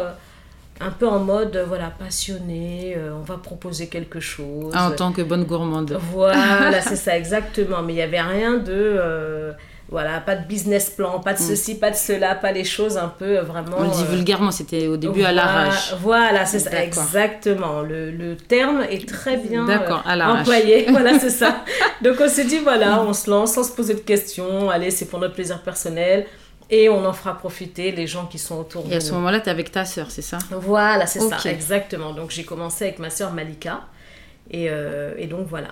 un 0.80 0.92
peu 0.92 1.08
en 1.08 1.20
mode 1.20 1.56
euh, 1.56 1.66
voilà 1.66 1.90
passionné 1.90 2.96
euh, 2.98 3.12
on 3.14 3.24
va 3.24 3.38
proposer 3.38 3.88
quelque 3.88 4.20
chose. 4.20 4.74
En 4.76 4.92
tant 4.92 5.12
que 5.12 5.22
bonne 5.22 5.44
gourmande. 5.44 6.00
Voilà 6.12 6.82
c'est 6.82 6.96
ça 6.96 7.18
exactement. 7.18 7.82
Mais 7.82 7.94
il 7.94 7.98
n'y 7.98 8.02
avait 8.02 8.22
rien 8.22 8.58
de 8.58 8.72
euh, 8.72 9.52
voilà 9.90 10.20
pas 10.22 10.36
de 10.36 10.48
business 10.48 10.92
plan 10.92 11.20
pas 11.20 11.34
de 11.34 11.40
mm. 11.40 11.42
ceci 11.42 11.76
pas 11.76 11.92
de 11.92 11.96
cela 11.96 12.36
pas 12.36 12.52
les 12.52 12.64
choses 12.64 12.98
un 12.98 13.08
peu 13.10 13.40
vraiment 13.40 13.78
on 13.80 13.84
le 13.84 13.90
dit 13.90 14.06
vulgairement 14.06 14.52
c'était 14.52 14.88
au 14.88 14.98
début 14.98 15.24
à 15.24 15.32
l'arrache. 15.32 15.96
voilà 16.02 16.46
c'est 16.46 16.60
ça 16.60 16.84
exactement. 16.84 17.82
Le, 17.82 18.12
le, 18.12 18.38
terme 18.38 18.84
est 18.90 19.08
très 19.08 19.38
bien 19.38 19.68
à 19.68 20.32
employé. 20.32 20.88
Voilà 20.90 21.20
c'est 21.20 21.30
ça. 21.30 21.64
Donc 22.02 22.18
on 22.22 22.30
s'est 22.30 22.46
dit 22.46 22.60
voilà 22.60 23.02
on 23.02 23.14
se 23.14 23.30
lance 23.30 23.54
sans 23.54 23.64
se 23.64 23.72
poser 23.74 23.96
de 23.96 24.00
questions. 24.00 24.70
Allez 24.70 24.92
c'est 24.92 25.06
pour 25.06 25.20
notre 25.20 25.34
plaisir 25.34 25.60
personnel 25.62 26.26
et 26.70 26.90
on 26.90 27.06
en 27.06 27.14
fera 27.14 27.38
profiter 27.38 27.92
les 27.92 28.08
gens 28.08 28.26
qui 28.26 28.38
sont 28.38 28.58
autour 28.60 28.84
de 28.84 28.88
nous. 28.88 28.94
Et 28.94 28.98
à 28.98 29.02
ce 29.02 29.12
moment-là, 29.14 29.40
tu 29.40 29.48
es 29.48 29.52
avec 29.52 29.72
ta 29.72 29.86
sœur, 29.86 30.12
c'est 30.12 30.22
ça? 30.22 30.38
Voilà, 30.52 31.08
c'est 31.08 31.20
ça, 31.20 31.38
exactement. 31.50 32.14
Donc 32.14 32.32
j'ai 32.32 32.44
commencé 32.44 32.86
avec 32.86 33.00
ma 33.00 33.10
sœur 33.10 33.34
Malika. 33.34 33.82
Et, 34.52 34.68
euh, 34.70 35.14
et 35.18 35.28
donc 35.28 35.48
voilà. 35.48 35.70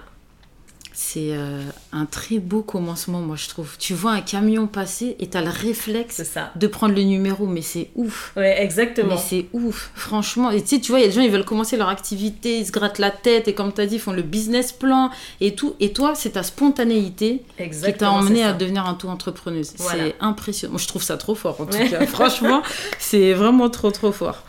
C'est 1.00 1.30
euh, 1.30 1.62
un 1.92 2.08
très 2.08 2.40
beau 2.40 2.64
commencement, 2.64 3.20
moi, 3.20 3.36
je 3.36 3.48
trouve. 3.50 3.78
Tu 3.78 3.94
vois 3.94 4.14
un 4.14 4.22
camion 4.22 4.66
passer 4.66 5.16
et 5.20 5.30
tu 5.30 5.38
as 5.38 5.44
le 5.44 5.52
réflexe 5.52 6.24
de 6.56 6.66
prendre 6.66 6.96
le 6.96 7.04
numéro, 7.04 7.46
mais 7.46 7.62
c'est 7.62 7.92
ouf. 7.94 8.34
Ouais, 8.36 8.64
exactement. 8.64 9.14
Mais 9.14 9.18
c'est 9.18 9.46
ouf, 9.54 9.92
franchement. 9.94 10.50
Et 10.50 10.60
tu 10.60 10.70
sais, 10.70 10.82
tu 10.82 10.92
vois, 10.92 11.00
il 11.00 11.04
y 11.04 11.06
a 11.06 11.10
des 11.10 11.14
gens, 11.14 11.22
ils 11.22 11.30
veulent 11.30 11.46
commencer 11.46 11.78
leur 11.78 11.90
activité, 11.90 12.58
ils 12.58 12.66
se 12.66 12.72
grattent 12.72 12.98
la 12.98 13.12
tête, 13.12 13.48
et 13.48 13.54
comme 13.54 13.72
tu 13.72 13.80
as 13.80 13.86
dit, 13.86 13.98
ils 13.98 14.02
font 14.02 14.12
le 14.12 14.24
business 14.24 14.72
plan 14.72 15.12
et 15.40 15.54
tout. 15.54 15.76
Et 15.80 15.94
toi, 15.94 16.16
c'est 16.16 16.32
ta 16.32 16.42
spontanéité 16.42 17.44
qui 17.60 17.94
t'a 17.94 18.10
emmené 18.10 18.42
à 18.42 18.54
devenir 18.54 18.88
un 18.88 18.96
tout 18.96 19.08
entrepreneuse. 19.08 19.74
C'est 19.78 20.16
impressionnant. 20.20 20.72
Moi, 20.72 20.82
je 20.82 20.88
trouve 20.88 21.04
ça 21.04 21.16
trop 21.18 21.36
fort, 21.36 21.62
en 21.62 21.68
tout 21.68 21.78
cas. 21.78 22.06
franchement, 22.08 22.64
c'est 22.98 23.34
vraiment 23.34 23.70
trop, 23.70 23.92
trop 23.92 24.12
fort. 24.12 24.42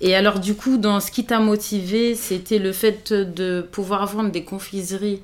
Et 0.00 0.14
alors, 0.14 0.40
du 0.40 0.54
coup, 0.54 0.78
dans 0.78 0.98
ce 0.98 1.10
qui 1.10 1.26
t'a 1.26 1.40
motivé, 1.40 2.14
c'était 2.14 2.58
le 2.58 2.72
fait 2.72 3.12
de 3.12 3.60
pouvoir 3.60 4.06
vendre 4.06 4.30
des 4.30 4.44
confiseries 4.44 5.20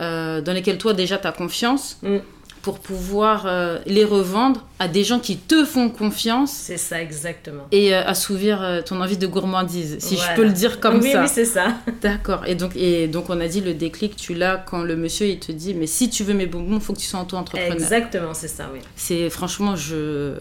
euh, 0.00 0.40
dans 0.40 0.52
lesquels 0.52 0.78
toi 0.78 0.92
déjà 0.92 1.18
tu 1.18 1.26
as 1.26 1.32
confiance. 1.32 1.98
Mm. 2.02 2.18
Pour 2.60 2.80
pouvoir 2.80 3.44
euh, 3.46 3.78
les 3.86 4.04
revendre 4.04 4.66
à 4.80 4.88
des 4.88 5.04
gens 5.04 5.20
qui 5.20 5.38
te 5.38 5.64
font 5.64 5.88
confiance. 5.88 6.50
C'est 6.52 6.76
ça, 6.76 7.00
exactement. 7.00 7.62
Et 7.70 7.94
euh, 7.94 8.04
assouvir 8.04 8.82
ton 8.84 9.00
envie 9.00 9.16
de 9.16 9.26
gourmandise, 9.28 9.96
si 10.00 10.16
je 10.16 10.34
peux 10.34 10.42
le 10.42 10.50
dire 10.50 10.80
comme 10.80 11.00
ça. 11.00 11.22
Oui, 11.22 11.28
c'est 11.32 11.44
ça. 11.44 11.76
D'accord. 12.02 12.44
Et 12.46 12.56
donc, 12.56 12.72
et 12.74 13.06
donc, 13.06 13.30
on 13.30 13.40
a 13.40 13.46
dit 13.46 13.60
le 13.60 13.74
déclic, 13.74 14.16
tu 14.16 14.34
l'as 14.34 14.56
quand 14.56 14.82
le 14.82 14.96
monsieur 14.96 15.28
il 15.28 15.38
te 15.38 15.52
dit 15.52 15.72
Mais 15.72 15.86
si 15.86 16.10
tu 16.10 16.24
veux 16.24 16.34
mes 16.34 16.46
bonbons, 16.46 16.74
il 16.74 16.80
faut 16.80 16.92
que 16.92 16.98
tu 16.98 17.06
sois 17.06 17.20
auto-entrepreneur. 17.20 17.72
Exactement, 17.72 18.34
c'est 18.34 18.48
ça, 18.48 18.68
oui. 18.72 18.80
C'est 18.96 19.30
franchement, 19.30 19.76
je. 19.76 20.34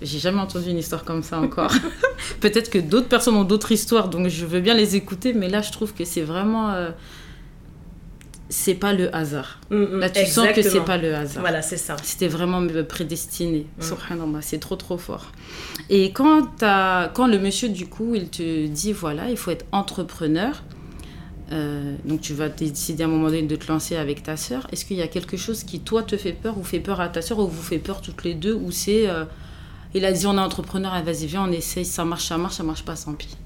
J'ai 0.00 0.18
jamais 0.18 0.40
entendu 0.40 0.70
une 0.70 0.78
histoire 0.78 1.04
comme 1.04 1.22
ça 1.22 1.38
encore. 1.38 1.70
Peut-être 2.40 2.70
que 2.70 2.78
d'autres 2.78 3.08
personnes 3.08 3.36
ont 3.36 3.44
d'autres 3.44 3.70
histoires, 3.70 4.08
donc 4.08 4.26
je 4.26 4.46
veux 4.46 4.58
bien 4.58 4.74
les 4.74 4.96
écouter, 4.96 5.32
mais 5.32 5.48
là, 5.48 5.62
je 5.62 5.70
trouve 5.70 5.94
que 5.94 6.04
c'est 6.04 6.22
vraiment 6.22 6.74
c'est 8.52 8.74
pas 8.74 8.92
le 8.92 9.14
hasard. 9.16 9.58
Mm, 9.70 9.76
mm, 9.76 9.98
Là, 9.98 10.10
tu 10.10 10.26
sens 10.26 10.48
que 10.54 10.62
c'est 10.62 10.84
pas 10.84 10.98
le 10.98 11.14
hasard. 11.14 11.40
Voilà, 11.40 11.62
c'est 11.62 11.78
ça. 11.78 11.96
C'était 12.02 12.28
vraiment 12.28 12.64
prédestiné. 12.86 13.66
Mm. 13.78 14.40
c'est 14.42 14.60
trop, 14.60 14.76
trop 14.76 14.98
fort. 14.98 15.32
Et 15.88 16.12
quand, 16.12 16.48
quand 16.60 17.26
le 17.26 17.38
monsieur, 17.38 17.70
du 17.70 17.86
coup, 17.86 18.14
il 18.14 18.28
te 18.28 18.66
dit 18.66 18.92
voilà, 18.92 19.30
il 19.30 19.36
faut 19.38 19.50
être 19.50 19.64
entrepreneur, 19.72 20.62
euh, 21.50 21.96
donc 22.04 22.20
tu 22.20 22.34
vas 22.34 22.50
décider 22.50 23.02
à 23.02 23.06
un 23.06 23.10
moment 23.10 23.26
donné 23.26 23.42
de 23.42 23.56
te 23.56 23.70
lancer 23.72 23.96
avec 23.96 24.22
ta 24.22 24.36
sœur, 24.36 24.66
est-ce 24.70 24.84
qu'il 24.84 24.98
y 24.98 25.02
a 25.02 25.08
quelque 25.08 25.36
chose 25.38 25.64
qui, 25.64 25.80
toi, 25.80 26.02
te 26.02 26.16
fait 26.16 26.32
peur 26.32 26.58
ou 26.58 26.62
fait 26.62 26.80
peur 26.80 27.00
à 27.00 27.08
ta 27.08 27.22
sœur 27.22 27.38
ou 27.38 27.48
vous 27.48 27.62
fait 27.62 27.78
peur 27.78 28.02
toutes 28.02 28.22
les 28.22 28.34
deux 28.34 28.54
ou 28.54 28.70
c'est. 28.70 29.08
Euh, 29.08 29.24
il 29.94 30.04
a 30.04 30.12
dit 30.12 30.26
on 30.26 30.36
est 30.36 30.40
entrepreneur, 30.40 31.02
vas-y, 31.02 31.26
viens, 31.26 31.44
on 31.48 31.52
essaye, 31.52 31.84
ça 31.84 32.04
marche, 32.04 32.24
ça 32.24 32.36
marche, 32.36 32.54
ça 32.54 32.62
marche 32.62 32.84
pas, 32.84 32.96
sans 32.96 33.14
pis. 33.14 33.36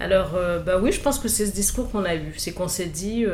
Alors, 0.00 0.32
euh, 0.34 0.60
bah 0.60 0.78
oui, 0.80 0.92
je 0.92 1.00
pense 1.00 1.18
que 1.18 1.28
c'est 1.28 1.46
ce 1.46 1.52
discours 1.52 1.90
qu'on 1.90 2.04
a 2.04 2.14
eu. 2.14 2.32
C'est 2.36 2.52
qu'on 2.52 2.68
s'est 2.68 2.86
dit 2.86 3.24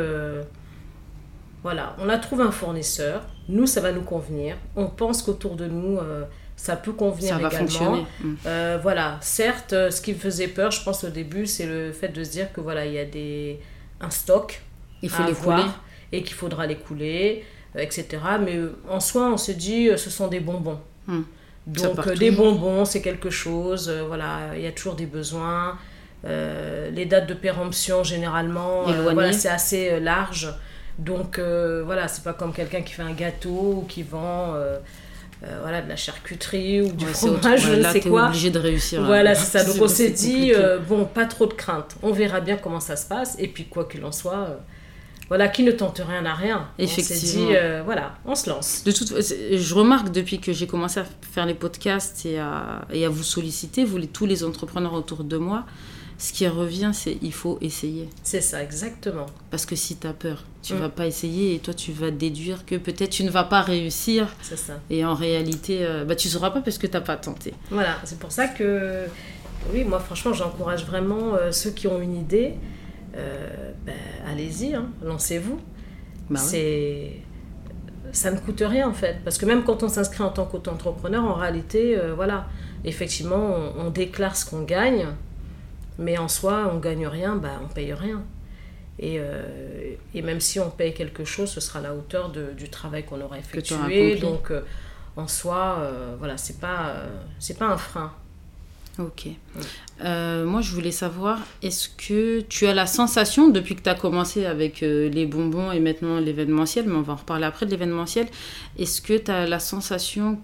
voilà, 1.64 1.97
on 1.99 2.11
a 2.11 2.18
trouvé 2.18 2.44
un 2.44 2.50
fournisseur, 2.50 3.23
nous, 3.49 3.66
ça 3.66 3.80
va 3.80 3.90
nous 3.90 4.02
convenir. 4.02 4.56
On 4.76 4.87
pense 4.87 5.23
qu'autour 5.23 5.56
de 5.56 5.66
nous, 5.66 5.97
euh, 5.97 6.25
ça 6.56 6.76
peut 6.76 6.92
convenir 6.92 7.30
ça 7.30 7.38
également. 7.38 7.59
Fonctionner. 7.59 8.06
Mm. 8.21 8.35
Euh, 8.47 8.78
voilà, 8.83 9.16
certes, 9.23 9.73
euh, 9.73 9.90
ce 9.90 10.02
qui 10.02 10.12
me 10.12 10.18
faisait 10.18 10.49
peur, 10.49 10.71
je 10.71 10.85
pense 10.85 11.04
au 11.04 11.09
début, 11.09 11.47
c'est 11.47 11.64
le 11.64 11.90
fait 11.92 12.09
de 12.09 12.23
se 12.23 12.30
dire 12.30 12.52
que 12.52 12.61
voilà, 12.61 12.85
il 12.85 12.92
y 12.92 12.99
a 12.99 13.06
des, 13.06 13.59
un 14.02 14.11
stock. 14.11 14.61
Il 15.00 15.09
faut 15.09 15.25
les 15.25 15.33
couler. 15.33 15.64
Et 16.12 16.23
qu'il 16.23 16.35
faudra 16.35 16.66
les 16.66 16.76
couler, 16.76 17.44
etc. 17.76 18.06
Mais 18.44 18.61
en 18.90 19.00
soi, 19.00 19.30
on 19.33 19.38
se 19.38 19.52
dit, 19.52 19.88
ce 19.97 20.11
sont 20.11 20.28
des 20.28 20.40
bonbons. 20.40 20.80
Mm. 21.06 21.23
Donc, 21.66 22.12
des 22.12 22.30
bonbons, 22.30 22.85
c'est 22.85 23.00
quelque 23.00 23.30
chose. 23.30 23.90
voilà, 24.06 24.50
il 24.54 24.61
y 24.61 24.66
a 24.66 24.73
toujours 24.73 24.97
des 24.97 25.06
besoins. 25.06 25.78
les 26.25 27.06
dates 27.06 27.26
de 27.26 27.35
péremption, 27.35 28.04
généralement, 28.04 28.83
voilà, 28.83 29.33
c'est 29.33 29.49
assez 29.49 29.99
large. 29.99 30.52
Donc 30.98 31.38
euh, 31.38 31.82
voilà, 31.84 32.08
c'est 32.08 32.22
pas 32.22 32.32
comme 32.32 32.52
quelqu'un 32.52 32.82
qui 32.82 32.92
fait 32.92 33.02
un 33.02 33.12
gâteau 33.12 33.82
ou 33.82 33.84
qui 33.88 34.02
vend 34.02 34.54
euh, 34.54 34.78
euh, 35.42 35.58
voilà, 35.62 35.82
de 35.82 35.88
la 35.88 35.96
charcuterie 35.96 36.82
ou 36.82 36.92
du 36.92 37.06
fromage, 37.06 37.62
je 37.62 37.74
ne 37.74 37.82
sais 37.82 38.00
quoi. 38.00 38.26
obligé 38.26 38.50
de 38.50 38.58
réussir. 38.58 39.02
Voilà, 39.04 39.34
c'est 39.34 39.58
ça. 39.58 39.64
Donc 39.72 39.82
on 39.82 39.88
s'est 39.88 40.10
dit, 40.10 40.52
bon, 40.88 41.04
pas 41.04 41.26
trop 41.26 41.46
de 41.46 41.54
crainte. 41.54 41.96
On 42.02 42.12
verra 42.12 42.40
bien 42.40 42.56
comment 42.56 42.80
ça 42.80 42.96
se 42.96 43.06
passe. 43.06 43.36
Et 43.38 43.48
puis 43.48 43.64
quoi 43.64 43.86
qu'il 43.86 44.04
en 44.04 44.12
soit, 44.12 44.60
voilà, 45.28 45.48
qui 45.48 45.64
ne 45.64 45.72
tente 45.72 46.00
rien 46.06 46.22
n'a 46.22 46.34
rien. 46.34 46.68
Effectivement. 46.78 47.16
On 47.16 47.48
s'est 47.48 47.70
dit, 47.72 47.84
voilà, 47.84 48.14
on 48.24 48.34
se 48.36 48.48
lance. 48.48 48.84
De 48.84 48.92
toute, 48.92 49.12
je 49.20 49.74
remarque 49.74 50.12
depuis 50.12 50.38
que 50.38 50.52
j'ai 50.52 50.68
commencé 50.68 51.00
à 51.00 51.04
faire 51.32 51.44
les 51.44 51.54
podcasts 51.54 52.24
et 52.24 52.38
à, 52.38 52.82
et 52.92 53.04
à 53.04 53.08
vous 53.08 53.24
solliciter, 53.24 53.84
vous, 53.84 53.98
tous 54.06 54.26
les 54.26 54.44
entrepreneurs 54.44 54.94
autour 54.94 55.24
de 55.24 55.36
moi, 55.36 55.64
ce 56.18 56.33
qui 56.33 56.47
revient, 56.47 56.90
c'est 56.92 57.18
il 57.23 57.33
faut 57.33 57.59
essayer. 57.61 58.09
C'est 58.23 58.40
ça, 58.40 58.62
exactement. 58.62 59.26
Parce 59.50 59.66
que 59.66 59.75
si 59.75 59.97
tu 59.97 60.06
as 60.06 60.12
peur, 60.12 60.44
tu 60.62 60.73
ne 60.73 60.78
mm. 60.78 60.83
vas 60.83 60.88
pas 60.88 61.06
essayer 61.06 61.54
et 61.54 61.59
toi, 61.59 61.75
tu 61.75 61.92
vas 61.92 62.11
déduire 62.11 62.64
que 62.64 62.76
peut-être 62.76 63.11
tu 63.11 63.25
ne 63.25 63.30
vas 63.30 63.44
pas 63.44 63.62
réussir. 63.62 64.28
C'est 64.40 64.56
ça. 64.56 64.75
Et 64.90 65.04
en 65.04 65.14
réalité, 65.14 65.78
euh, 65.83 66.04
bah, 66.04 66.14
tu 66.14 66.28
ne 66.28 66.33
sauras 66.33 66.50
pas 66.50 66.61
parce 66.61 66.78
que 66.78 66.87
tu 66.87 66.92
n'as 66.92 67.00
pas 67.00 67.16
tenté. 67.16 67.52
Voilà, 67.71 67.97
c'est 68.04 68.18
pour 68.18 68.30
ça 68.30 68.49
que, 68.49 69.06
oui, 69.73 69.85
moi, 69.85 69.99
franchement, 69.99 70.33
j'encourage 70.33 70.87
vraiment 70.87 71.35
euh, 71.35 71.50
ceux 71.50 71.71
qui 71.71 71.88
ont 71.88 72.00
une 72.00 72.16
idée. 72.16 72.54
Euh, 73.16 73.73
ben, 73.85 73.94
allez-y, 74.28 74.75
hein, 74.75 74.87
lancez-vous. 75.02 75.61
Bah 76.30 76.40
c'est 76.40 77.21
ça 78.12 78.30
ne 78.30 78.38
coûte 78.38 78.62
rien 78.64 78.88
en 78.88 78.94
fait. 78.94 79.18
Parce 79.25 79.37
que 79.37 79.44
même 79.44 79.62
quand 79.64 79.83
on 79.83 79.88
s'inscrit 79.88 80.23
en 80.23 80.30
tant 80.30 80.47
qu'auto-entrepreneur, 80.47 81.23
en 81.23 81.35
réalité, 81.35 81.99
voilà, 82.14 82.47
effectivement, 82.85 83.56
on 83.76 83.90
déclare 83.90 84.37
ce 84.37 84.47
qu'on 84.49 84.62
gagne. 84.62 85.06
Mais 85.98 86.18
en 86.18 86.28
soi, 86.28 86.70
on 86.72 86.78
gagne 86.78 87.06
rien, 87.06 87.36
bah, 87.36 87.60
on 87.62 87.72
paye 87.72 87.92
rien. 87.92 88.22
Et, 88.98 89.16
euh, 89.18 89.94
et, 90.14 90.22
même 90.22 90.40
si 90.40 90.60
on 90.60 90.70
paye 90.70 90.94
quelque 90.94 91.24
chose, 91.24 91.50
ce 91.50 91.60
sera 91.60 91.80
à 91.80 91.82
la 91.82 91.94
hauteur 91.94 92.30
de, 92.30 92.52
du 92.56 92.68
travail 92.68 93.04
qu'on 93.04 93.20
aura 93.20 93.38
effectué. 93.38 94.16
Donc, 94.16 94.50
euh, 94.50 94.62
en 95.16 95.26
soi, 95.26 95.78
euh, 95.80 96.14
voilà, 96.18 96.36
c'est 96.36 96.60
pas, 96.60 96.94
c'est 97.38 97.58
pas 97.58 97.66
un 97.66 97.76
frein. 97.76 98.12
Ok. 99.00 99.26
moi, 100.00 100.60
je 100.60 100.70
voulais 100.70 100.92
savoir, 100.92 101.40
est-ce 101.62 101.88
que 101.88 102.40
tu 102.42 102.68
as 102.68 102.74
la 102.74 102.86
sensation, 102.86 103.48
depuis 103.48 103.74
que 103.74 103.82
tu 103.82 103.88
as 103.88 103.96
commencé 103.96 104.46
avec 104.46 104.80
les 104.82 105.26
bonbons 105.26 105.72
et 105.72 105.80
maintenant 105.80 106.20
l'événementiel, 106.20 106.86
mais 106.86 106.94
on 106.94 107.02
va 107.02 107.14
en 107.14 107.16
reparler 107.16 107.46
après 107.46 107.66
de 107.66 107.72
l'événementiel, 107.72 108.28
est-ce 108.78 109.02
que 109.02 109.18
tu 109.18 109.30
as 109.32 109.48
la 109.48 109.58
sensation 109.58 110.38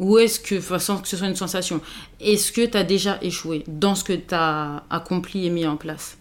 ou 0.00 0.18
est-ce 0.18 0.40
que, 0.40 0.60
sans 0.78 0.98
que 0.98 1.06
ce 1.06 1.16
soit 1.16 1.28
une 1.28 1.36
sensation, 1.36 1.80
est-ce 2.20 2.50
que 2.52 2.64
tu 2.64 2.76
as 2.76 2.84
déjà 2.84 3.18
échoué 3.20 3.64
dans 3.68 3.94
ce 3.94 4.02
que 4.02 4.14
tu 4.14 4.34
as 4.34 4.82
accompli 4.88 5.46
et 5.46 5.50
mis 5.50 5.66
en 5.66 5.76
place? 5.76 6.16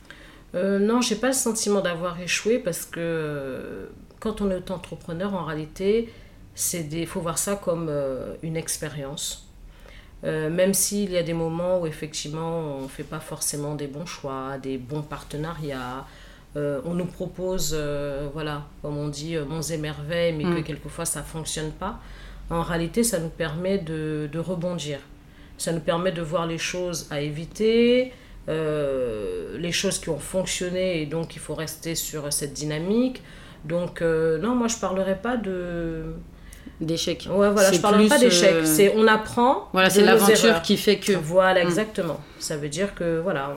Euh, 0.53 0.79
Non, 0.79 1.01
j'ai 1.01 1.15
pas 1.15 1.27
le 1.27 1.33
sentiment 1.33 1.79
d'avoir 1.79 2.19
échoué 2.19 2.59
parce 2.59 2.85
que 2.85 2.99
euh, 2.99 3.85
quand 4.19 4.41
on 4.41 4.51
est 4.51 4.69
entrepreneur, 4.69 5.33
en 5.33 5.45
réalité, 5.45 6.09
il 6.73 7.07
faut 7.07 7.21
voir 7.21 7.37
ça 7.37 7.55
comme 7.55 7.87
euh, 7.89 8.35
une 8.43 8.57
expérience. 8.57 9.47
Euh, 10.25 10.49
même 10.49 10.73
s'il 10.73 11.11
y 11.11 11.17
a 11.17 11.23
des 11.23 11.33
moments 11.33 11.79
où 11.79 11.87
effectivement 11.87 12.79
on 12.79 12.81
ne 12.81 12.87
fait 12.89 13.03
pas 13.03 13.21
forcément 13.21 13.75
des 13.75 13.87
bons 13.87 14.05
choix, 14.05 14.57
des 14.61 14.77
bons 14.77 15.03
partenariats, 15.03 16.05
on 16.55 16.93
nous 16.95 17.05
propose, 17.05 17.79
voilà, 18.33 18.65
comme 18.81 18.97
on 18.97 19.07
dit, 19.07 19.37
monts 19.37 19.61
et 19.61 19.77
merveilles, 19.77 20.33
mais 20.33 20.43
que 20.43 20.59
mm. 20.59 20.63
quelquefois 20.63 21.05
ça 21.05 21.21
ne 21.21 21.25
fonctionne 21.25 21.71
pas 21.71 22.01
en 22.49 22.61
réalité, 22.61 23.03
ça 23.03 23.19
nous 23.19 23.29
permet 23.29 23.77
de, 23.77 24.29
rebondir. 24.39 24.99
Ça 25.57 25.71
nous 25.71 25.81
permet 25.81 26.11
de 26.11 26.21
voir 26.21 26.47
les 26.47 26.57
choses 26.57 27.07
à 27.11 27.21
éviter, 27.21 28.11
euh, 28.47 29.57
les 29.57 29.71
choses 29.71 29.99
qui 29.99 30.09
ont 30.09 30.19
fonctionné 30.19 31.01
et 31.01 31.05
donc 31.05 31.35
il 31.35 31.39
faut 31.39 31.53
rester 31.53 31.95
sur 31.95 32.31
cette 32.31 32.53
dynamique. 32.53 33.21
Donc 33.65 34.01
euh, 34.01 34.37
non, 34.39 34.55
moi 34.55 34.67
je 34.67 34.77
parlerai 34.77 35.15
pas 35.15 35.35
de 35.35 36.13
d'échec. 36.79 37.27
Ouais, 37.29 37.49
voilà, 37.49 37.73
je 37.73 37.79
parlerai 37.79 38.07
pas 38.07 38.17
d'échec. 38.17 38.53
Euh, 38.53 38.65
c'est 38.65 38.93
on 38.95 39.05
apprend. 39.05 39.67
Voilà, 39.73 39.89
c'est 39.89 40.01
l'aventure 40.01 40.61
qui 40.61 40.77
fait 40.77 40.97
que. 40.97 41.11
Voilà, 41.11 41.63
mm. 41.63 41.67
exactement. 41.67 42.21
Ça 42.39 42.55
veut 42.55 42.69
dire 42.69 42.95
que 42.95 43.19
voilà, 43.19 43.53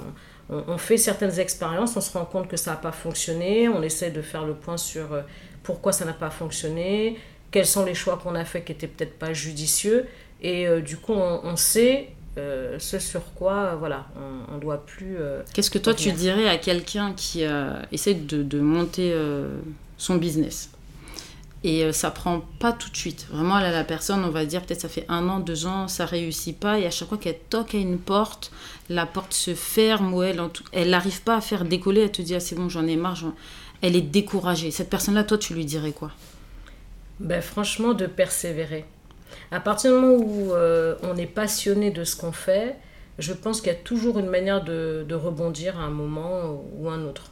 on, 0.50 0.64
on, 0.66 0.76
fait 0.76 0.96
certaines 0.96 1.38
expériences, 1.38 1.96
on 1.96 2.00
se 2.00 2.12
rend 2.18 2.24
compte 2.24 2.48
que 2.48 2.56
ça 2.56 2.72
n'a 2.72 2.76
pas 2.78 2.90
fonctionné, 2.90 3.68
on 3.68 3.80
essaie 3.80 4.10
de 4.10 4.22
faire 4.22 4.44
le 4.44 4.54
point 4.54 4.76
sur 4.76 5.06
pourquoi 5.62 5.92
ça 5.92 6.04
n'a 6.04 6.12
pas 6.12 6.30
fonctionné, 6.30 7.16
quels 7.52 7.66
sont 7.66 7.84
les 7.84 7.94
choix 7.94 8.16
qu'on 8.16 8.34
a 8.34 8.44
fait 8.44 8.62
qui 8.62 8.72
n'étaient 8.72 8.88
peut-être 8.88 9.18
pas 9.18 9.32
judicieux. 9.32 10.06
Et 10.42 10.66
euh, 10.66 10.80
du 10.80 10.96
coup, 10.96 11.12
on, 11.12 11.54
sait 11.56 12.08
euh, 12.36 12.78
ce 12.80 12.98
sur 12.98 13.34
quoi, 13.34 13.52
euh, 13.52 13.76
voilà, 13.76 14.06
on 14.50 14.56
ne 14.56 14.60
doit 14.60 14.84
plus... 14.84 15.18
Qu'est-ce 15.54 15.70
que 15.70 15.78
toi, 15.78 15.94
tu 15.94 16.10
dirais 16.10 16.48
à 16.48 16.58
quelqu'un 16.58 17.12
qui 17.12 17.44
essaie 17.92 18.14
de, 18.14 18.42
de 18.42 18.60
monter 18.60 19.14
son 19.98 20.16
business? 20.16 20.70
Et 21.64 21.92
ça 21.92 22.10
prend 22.10 22.42
pas 22.58 22.72
tout 22.72 22.90
de 22.90 22.96
suite. 22.96 23.28
Vraiment, 23.30 23.60
là, 23.60 23.70
la 23.70 23.84
personne, 23.84 24.24
on 24.24 24.30
va 24.30 24.44
dire, 24.46 24.62
peut-être 24.62 24.80
ça 24.80 24.88
fait 24.88 25.04
un 25.08 25.28
an, 25.28 25.38
deux 25.38 25.66
ans, 25.66 25.86
ça 25.86 26.06
réussit 26.06 26.58
pas. 26.58 26.80
Et 26.80 26.86
à 26.86 26.90
chaque 26.90 27.08
fois 27.08 27.18
qu'elle 27.18 27.38
toque 27.38 27.76
à 27.76 27.78
une 27.78 27.98
porte, 27.98 28.50
la 28.88 29.06
porte 29.06 29.32
se 29.32 29.54
ferme 29.54 30.12
ou 30.12 30.24
elle 30.24 30.42
elle 30.72 30.90
n'arrive 30.90 31.22
pas 31.22 31.36
à 31.36 31.40
faire 31.40 31.64
décoller. 31.64 32.00
Elle 32.00 32.10
te 32.10 32.22
dit, 32.22 32.34
ah, 32.34 32.40
c'est 32.40 32.56
bon, 32.56 32.68
j'en 32.68 32.84
ai 32.88 32.96
marre. 32.96 33.26
Elle 33.80 33.94
est 33.94 34.00
découragée. 34.00 34.72
Cette 34.72 34.90
personne-là, 34.90 35.22
toi, 35.22 35.38
tu 35.38 35.54
lui 35.54 35.64
dirais 35.64 35.92
quoi? 35.92 36.10
Ben, 37.22 37.40
Franchement, 37.40 37.94
de 37.94 38.06
persévérer. 38.06 38.84
À 39.50 39.60
partir 39.60 39.92
du 39.92 40.00
moment 40.00 40.24
où 40.24 40.54
euh, 40.54 40.96
on 41.02 41.16
est 41.16 41.26
passionné 41.26 41.90
de 41.90 42.04
ce 42.04 42.16
qu'on 42.16 42.32
fait, 42.32 42.76
je 43.18 43.32
pense 43.32 43.60
qu'il 43.60 43.72
y 43.72 43.76
a 43.76 43.78
toujours 43.78 44.18
une 44.18 44.28
manière 44.28 44.64
de, 44.64 45.04
de, 45.08 45.14
rebondir 45.14 45.78
à 45.78 45.82
un 45.82 45.90
moment 45.90 46.64
ou 46.76 46.88
un 46.88 47.04
autre. 47.04 47.30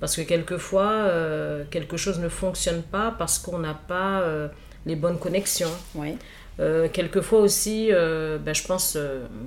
Parce 0.00 0.16
que 0.16 0.22
quelquefois, 0.22 0.90
euh, 0.90 1.64
quelque 1.70 1.96
chose 1.96 2.18
ne 2.18 2.28
fonctionne 2.28 2.82
pas 2.82 3.14
parce 3.16 3.38
qu'on 3.38 3.58
n'a 3.58 3.74
pas 3.74 4.20
euh, 4.20 4.48
les 4.84 4.96
bonnes 4.96 5.18
connexions. 5.18 5.70
Quelquefois 6.92 7.40
aussi, 7.40 7.90
ben, 7.90 8.54
je 8.54 8.66
pense, 8.66 8.96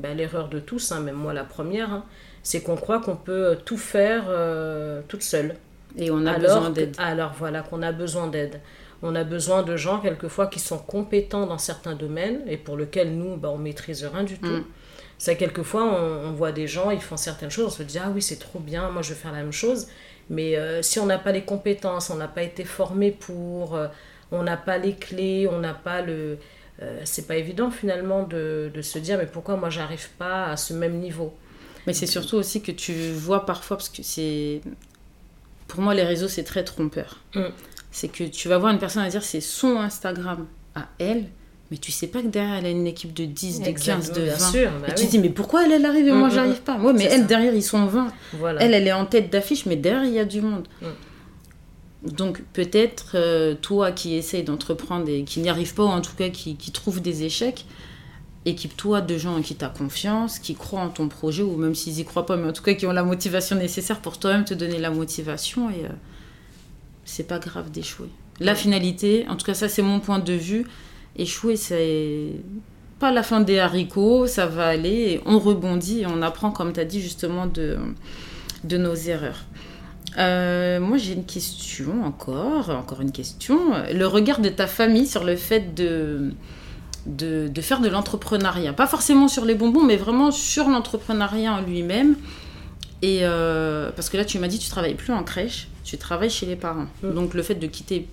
ben, 0.01 0.15
l'erreur 0.15 0.47
de 0.47 0.59
tous, 0.59 0.91
hein, 0.91 1.01
même 1.01 1.15
moi 1.15 1.33
la 1.33 1.43
première, 1.43 1.91
hein, 1.91 2.05
c'est 2.43 2.61
qu'on 2.61 2.75
croit 2.75 2.99
qu'on 2.99 3.15
peut 3.15 3.57
tout 3.65 3.77
faire 3.77 4.25
toute 5.07 5.23
seule. 5.23 5.55
Et 5.97 6.11
on 6.11 6.25
a 6.25 6.37
besoin 6.37 6.69
d'aide. 6.69 6.95
Alors 6.97 7.33
voilà, 7.37 7.61
qu'on 7.61 7.81
a 7.81 7.91
besoin 7.91 8.27
d'aide. 8.27 8.59
On 9.01 9.15
a 9.15 9.23
besoin 9.23 9.63
de 9.63 9.77
gens, 9.77 9.99
quelquefois, 9.99 10.47
qui 10.47 10.59
sont 10.59 10.77
compétents 10.77 11.45
dans 11.45 11.57
certains 11.57 11.95
domaines 11.95 12.41
et 12.47 12.57
pour 12.57 12.77
lesquels 12.77 13.15
nous, 13.15 13.37
bah, 13.37 13.49
on 13.49 13.57
maîtrise 13.57 14.03
rien 14.03 14.23
du 14.23 14.37
tout. 14.37 14.47
Mm. 14.47 14.65
C'est 15.17 15.35
quelquefois, 15.35 15.83
on, 15.83 16.31
voit 16.31 16.51
des 16.51 16.67
gens, 16.67 16.91
ils 16.91 17.01
font 17.01 17.17
certaines 17.17 17.51
choses, 17.51 17.65
on 17.67 17.69
se 17.69 17.83
dit, 17.83 17.97
ah 17.97 18.09
oui, 18.13 18.21
c'est 18.21 18.39
trop 18.39 18.59
bien, 18.59 18.89
moi 18.89 19.01
je 19.01 19.09
vais 19.09 19.19
faire 19.19 19.33
la 19.33 19.39
même 19.39 19.51
chose. 19.51 19.87
Mais 20.29 20.55
euh, 20.55 20.81
si 20.81 20.99
on 20.99 21.05
n'a 21.05 21.17
pas 21.17 21.31
les 21.31 21.43
compétences, 21.43 22.09
on 22.09 22.15
n'a 22.15 22.27
pas 22.27 22.43
été 22.43 22.63
formé 22.63 23.11
pour, 23.11 23.75
euh, 23.75 23.87
on 24.31 24.43
n'a 24.43 24.55
pas 24.55 24.77
les 24.77 24.95
clés, 24.95 25.47
on 25.51 25.59
n'a 25.59 25.73
pas 25.73 26.01
le... 26.01 26.37
Euh, 26.81 27.01
c'est 27.03 27.27
pas 27.27 27.35
évident 27.35 27.69
finalement 27.69 28.23
de, 28.23 28.71
de, 28.73 28.81
se 28.81 28.97
dire, 28.97 29.17
mais 29.17 29.25
pourquoi 29.25 29.57
moi 29.57 29.69
j'arrive 29.69 30.09
pas 30.17 30.45
à 30.45 30.55
ce 30.55 30.73
même 30.73 30.99
niveau? 30.99 31.35
Mais 31.85 31.91
c'est 31.91 32.07
surtout 32.07 32.37
aussi 32.37 32.61
que 32.61 32.71
tu 32.71 33.11
vois 33.11 33.45
parfois, 33.45 33.75
parce 33.75 33.89
que 33.89 34.03
c'est... 34.03 34.61
Pour 35.67 35.81
moi, 35.81 35.93
les 35.93 36.03
réseaux, 36.03 36.29
c'est 36.29 36.45
très 36.45 36.63
trompeur. 36.63 37.19
Mm 37.35 37.47
c'est 37.91 38.07
que 38.07 38.23
tu 38.23 38.47
vas 38.47 38.57
voir 38.57 38.71
une 38.71 38.79
personne 38.79 39.03
à 39.03 39.09
dire 39.09 39.23
c'est 39.23 39.41
son 39.41 39.77
Instagram 39.77 40.45
à 40.75 40.87
elle, 40.99 41.25
mais 41.71 41.77
tu 41.77 41.91
sais 41.91 42.07
pas 42.07 42.21
que 42.21 42.27
derrière 42.27 42.55
elle 42.55 42.65
a 42.65 42.69
une 42.69 42.87
équipe 42.87 43.13
de 43.13 43.25
10, 43.25 43.61
de 43.61 43.71
15, 43.71 44.11
de 44.11 44.21
20. 44.21 44.37
Sûr, 44.37 44.69
bah 44.81 44.87
et 44.89 44.95
tu 44.95 45.05
te 45.05 45.11
dis 45.11 45.19
mais 45.19 45.29
pourquoi 45.29 45.65
elle, 45.65 45.71
elle 45.71 45.85
arrive 45.85 46.07
et 46.07 46.11
moi 46.11 46.27
mm, 46.27 46.31
mm, 46.31 46.33
j'arrive 46.33 46.59
mm. 46.59 46.63
pas? 46.63 46.77
Ouais, 46.77 46.93
mais 46.93 47.05
elle 47.05 47.27
derrière 47.27 47.53
ils 47.53 47.63
sont 47.63 47.85
20. 47.85 48.07
Elle, 48.59 48.73
elle 48.73 48.87
est 48.87 48.93
en 48.93 49.05
tête 49.05 49.31
d'affiche, 49.31 49.65
mais 49.65 49.75
derrière 49.75 50.05
il 50.05 50.13
y 50.13 50.19
a 50.19 50.25
du 50.25 50.41
monde. 50.41 50.67
Donc 52.03 52.41
peut-être 52.53 53.11
euh, 53.15 53.55
toi 53.55 53.91
qui 53.91 54.15
essayes 54.15 54.43
d'entreprendre 54.43 55.09
et 55.09 55.23
qui 55.23 55.41
n'y 55.41 55.49
arrive 55.49 55.73
pas, 55.73 55.83
ou 55.83 55.87
en 55.87 56.01
tout 56.01 56.15
cas 56.17 56.29
qui, 56.29 56.55
qui 56.55 56.71
trouve 56.71 57.01
des 57.01 57.23
échecs, 57.23 57.65
équipe-toi 58.45 59.01
de 59.01 59.17
gens 59.17 59.41
qui 59.41 59.55
t'as 59.55 59.67
confiance, 59.69 60.39
qui 60.39 60.55
croient 60.55 60.81
en 60.81 60.89
ton 60.89 61.09
projet, 61.09 61.43
ou 61.43 61.57
même 61.57 61.75
s'ils 61.75 61.99
y 61.99 62.05
croient 62.05 62.25
pas, 62.25 62.37
mais 62.37 62.47
en 62.47 62.53
tout 62.53 62.63
cas 62.63 62.73
qui 62.73 62.85
ont 62.85 62.93
la 62.93 63.03
motivation 63.03 63.57
nécessaire 63.57 63.99
pour 63.99 64.17
toi-même 64.17 64.45
te 64.45 64.53
donner 64.53 64.79
la 64.79 64.91
motivation. 64.91 65.69
Et 65.69 65.85
euh, 65.85 65.89
c'est 67.09 67.27
pas 67.27 67.39
grave 67.39 67.71
d'échouer. 67.71 68.09
La 68.39 68.55
finalité, 68.55 69.25
en 69.29 69.35
tout 69.35 69.45
cas 69.45 69.53
ça 69.53 69.67
c'est 69.67 69.81
mon 69.81 69.99
point 69.99 70.19
de 70.19 70.33
vue, 70.33 70.65
échouer 71.17 71.55
c'est 71.55 72.33
pas 72.99 73.11
la 73.11 73.23
fin 73.23 73.39
des 73.39 73.59
haricots, 73.59 74.27
ça 74.27 74.45
va 74.45 74.67
aller, 74.67 75.21
on 75.25 75.39
rebondit 75.39 76.01
et 76.01 76.05
on 76.05 76.21
apprend, 76.21 76.51
comme 76.51 76.73
tu 76.73 76.79
as 76.79 76.85
dit 76.85 77.01
justement, 77.01 77.47
de, 77.47 77.77
de 78.65 78.77
nos 78.77 78.93
erreurs. 78.93 79.45
Euh, 80.17 80.79
moi, 80.79 80.97
j'ai 80.97 81.13
une 81.13 81.25
question 81.25 82.03
encore, 82.03 82.69
encore 82.69 82.99
une 82.99 83.11
question. 83.11 83.57
Le 83.93 84.05
regard 84.05 84.39
de 84.39 84.49
ta 84.49 84.67
famille 84.67 85.07
sur 85.07 85.23
le 85.23 85.35
fait 85.37 85.75
de, 85.75 86.33
de, 87.05 87.47
de 87.47 87.61
faire 87.61 87.79
de 87.79 87.87
l'entrepreneuriat. 87.87 88.73
Pas 88.73 88.87
forcément 88.87 89.27
sur 89.27 89.45
les 89.45 89.55
bonbons, 89.55 89.83
mais 89.83 89.95
vraiment 89.95 90.31
sur 90.31 90.67
l'entrepreneuriat 90.67 91.53
en 91.53 91.61
lui-même. 91.61 92.15
Et 93.01 93.19
euh, 93.21 93.91
parce 93.95 94.09
que 94.09 94.17
là, 94.17 94.25
tu 94.25 94.39
m'as 94.39 94.47
dit, 94.47 94.59
tu 94.59 94.69
travailles 94.69 94.95
plus 94.95 95.13
en 95.13 95.23
crèche, 95.23 95.69
tu 95.89 95.97
travailles 95.97 96.29
chez 96.29 96.45
les 96.45 96.55
parents. 96.55 96.87
Donc, 97.03 97.33
le 97.33 97.43
fait 97.43 97.55
de 97.55 97.67
quitter, 97.67 98.07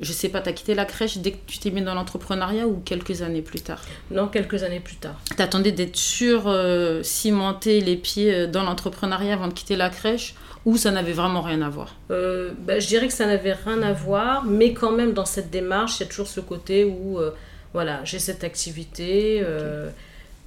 je 0.00 0.12
sais 0.12 0.28
pas, 0.28 0.40
tu 0.40 0.48
as 0.48 0.52
quitté 0.52 0.74
la 0.74 0.84
crèche 0.84 1.18
dès 1.18 1.32
que 1.32 1.38
tu 1.46 1.58
t'es 1.58 1.70
mis 1.70 1.82
dans 1.82 1.94
l'entrepreneuriat 1.94 2.66
ou 2.66 2.82
quelques 2.84 3.22
années 3.22 3.42
plus 3.42 3.60
tard? 3.60 3.80
Non, 4.10 4.28
quelques 4.28 4.62
années 4.62 4.80
plus 4.80 4.96
tard. 4.96 5.20
T'attendais 5.36 5.72
d'être 5.72 5.96
sûr, 5.96 6.44
euh, 6.46 7.02
cimenter 7.02 7.80
les 7.80 7.96
pieds 7.96 8.46
dans 8.46 8.62
l'entrepreneuriat 8.62 9.34
avant 9.34 9.48
de 9.48 9.54
quitter 9.54 9.76
la 9.76 9.90
crèche 9.90 10.34
ou 10.64 10.76
ça 10.76 10.90
n'avait 10.90 11.12
vraiment 11.12 11.42
rien 11.42 11.62
à 11.62 11.68
voir? 11.68 11.96
Euh, 12.10 12.52
bah, 12.58 12.78
Je 12.78 12.86
dirais 12.86 13.08
que 13.08 13.14
ça 13.14 13.26
n'avait 13.26 13.52
rien 13.52 13.82
à 13.82 13.92
voir, 13.92 14.44
mais 14.44 14.72
quand 14.72 14.92
même 14.92 15.12
dans 15.12 15.24
cette 15.24 15.50
démarche, 15.50 15.98
il 15.98 16.04
y 16.04 16.06
a 16.06 16.08
toujours 16.08 16.28
ce 16.28 16.40
côté 16.40 16.84
où 16.84 17.18
euh, 17.18 17.32
voilà, 17.72 18.04
j'ai 18.04 18.18
cette 18.18 18.44
activité 18.44 19.40
euh, 19.42 19.88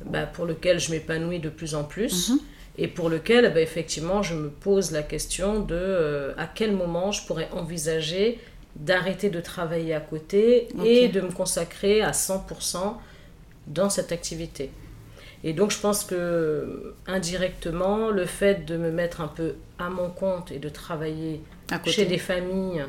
bah, 0.06 0.26
pour 0.26 0.46
lequel 0.46 0.80
je 0.80 0.92
m'épanouis 0.92 1.40
de 1.40 1.50
plus 1.50 1.76
en 1.76 1.84
plus. 1.84 2.30
Mhm. 2.30 2.40
Et 2.78 2.88
pour 2.88 3.10
lequel, 3.10 3.54
bah, 3.54 3.62
effectivement, 3.62 4.22
je 4.22 4.36
me 4.36 4.50
pose 4.50 4.92
la 4.92 5.02
question 5.04 5.62
de 5.62 6.34
à 6.38 6.48
quel 6.48 6.76
moment 6.76 7.12
je 7.12 7.26
pourrais 7.26 7.50
envisager 7.52 8.40
d'arrêter 8.76 9.30
de 9.30 9.40
travailler 9.40 9.94
à 9.94 10.02
côté 10.02 10.68
et 10.84 11.08
de 11.08 11.22
me 11.22 11.32
consacrer 11.32 12.02
à 12.02 12.12
100% 12.12 12.96
dans 13.68 13.90
cette 13.90 14.12
activité. 14.12 14.70
Et 15.44 15.54
donc 15.54 15.72
je 15.72 15.80
pense 15.80 16.04
que 16.04 16.96
indirectement, 17.08 18.10
le 18.10 18.26
fait 18.26 18.66
de 18.66 18.78
me 18.78 18.92
mettre 18.92 19.22
un 19.22 19.28
peu 19.28 19.56
à 19.80 19.90
mon 19.90 20.10
compte 20.10 20.52
et 20.52 20.60
de 20.60 20.70
travailler 20.70 21.42
chez 21.86 22.06
des 22.06 22.18
familles, 22.18 22.84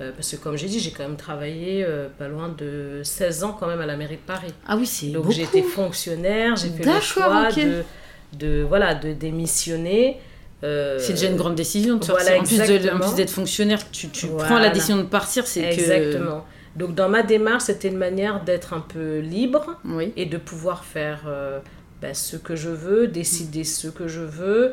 euh, 0.00 0.12
parce 0.12 0.30
que 0.30 0.36
comme 0.36 0.56
j'ai 0.56 0.68
dit, 0.68 0.80
j'ai 0.80 0.90
quand 0.90 1.02
même 1.02 1.16
travaillé 1.16 1.84
euh, 1.84 2.08
pas 2.08 2.28
loin 2.28 2.48
de 2.48 3.02
16 3.04 3.44
ans 3.44 3.56
quand 3.58 3.66
même 3.66 3.80
à 3.80 3.86
la 3.86 3.96
mairie 3.96 4.16
de 4.16 4.20
Paris. 4.20 4.54
Ah 4.66 4.76
oui, 4.76 4.86
c'est 4.86 5.08
Donc 5.08 5.30
j'ai 5.30 5.42
été 5.42 5.62
fonctionnaire, 5.62 6.56
j'ai 6.56 6.70
fait 6.70 6.84
le 6.84 7.00
choix 7.00 7.50
de, 7.52 7.84
de, 8.32 8.62
voilà, 8.62 8.94
de 8.94 9.12
démissionner. 9.12 10.18
Euh, 10.64 10.98
c'est 10.98 11.12
déjà 11.12 11.28
une 11.28 11.36
grande 11.36 11.54
décision. 11.54 12.00
Voilà, 12.02 12.40
en 12.40 12.42
plus 12.42 13.14
d'être 13.14 13.30
fonctionnaire, 13.30 13.90
tu, 13.90 14.08
tu 14.08 14.26
prends 14.26 14.58
la 14.58 14.70
décision 14.70 14.96
de 14.98 15.02
partir, 15.02 15.46
c'est 15.46 15.62
que... 15.62 15.74
Exactement. 15.74 16.44
Donc 16.76 16.94
dans 16.94 17.08
ma 17.08 17.22
démarche, 17.22 17.64
c'était 17.64 17.88
une 17.88 17.96
manière 17.96 18.44
d'être 18.44 18.72
un 18.72 18.80
peu 18.80 19.18
libre 19.18 19.80
et 20.16 20.26
de 20.26 20.36
pouvoir 20.36 20.84
faire 20.84 21.22
ben, 22.00 22.14
ce 22.14 22.36
que 22.36 22.54
je 22.54 22.68
veux, 22.68 23.08
décider 23.08 23.64
ce 23.64 23.88
que 23.88 24.06
je 24.06 24.20
veux, 24.20 24.72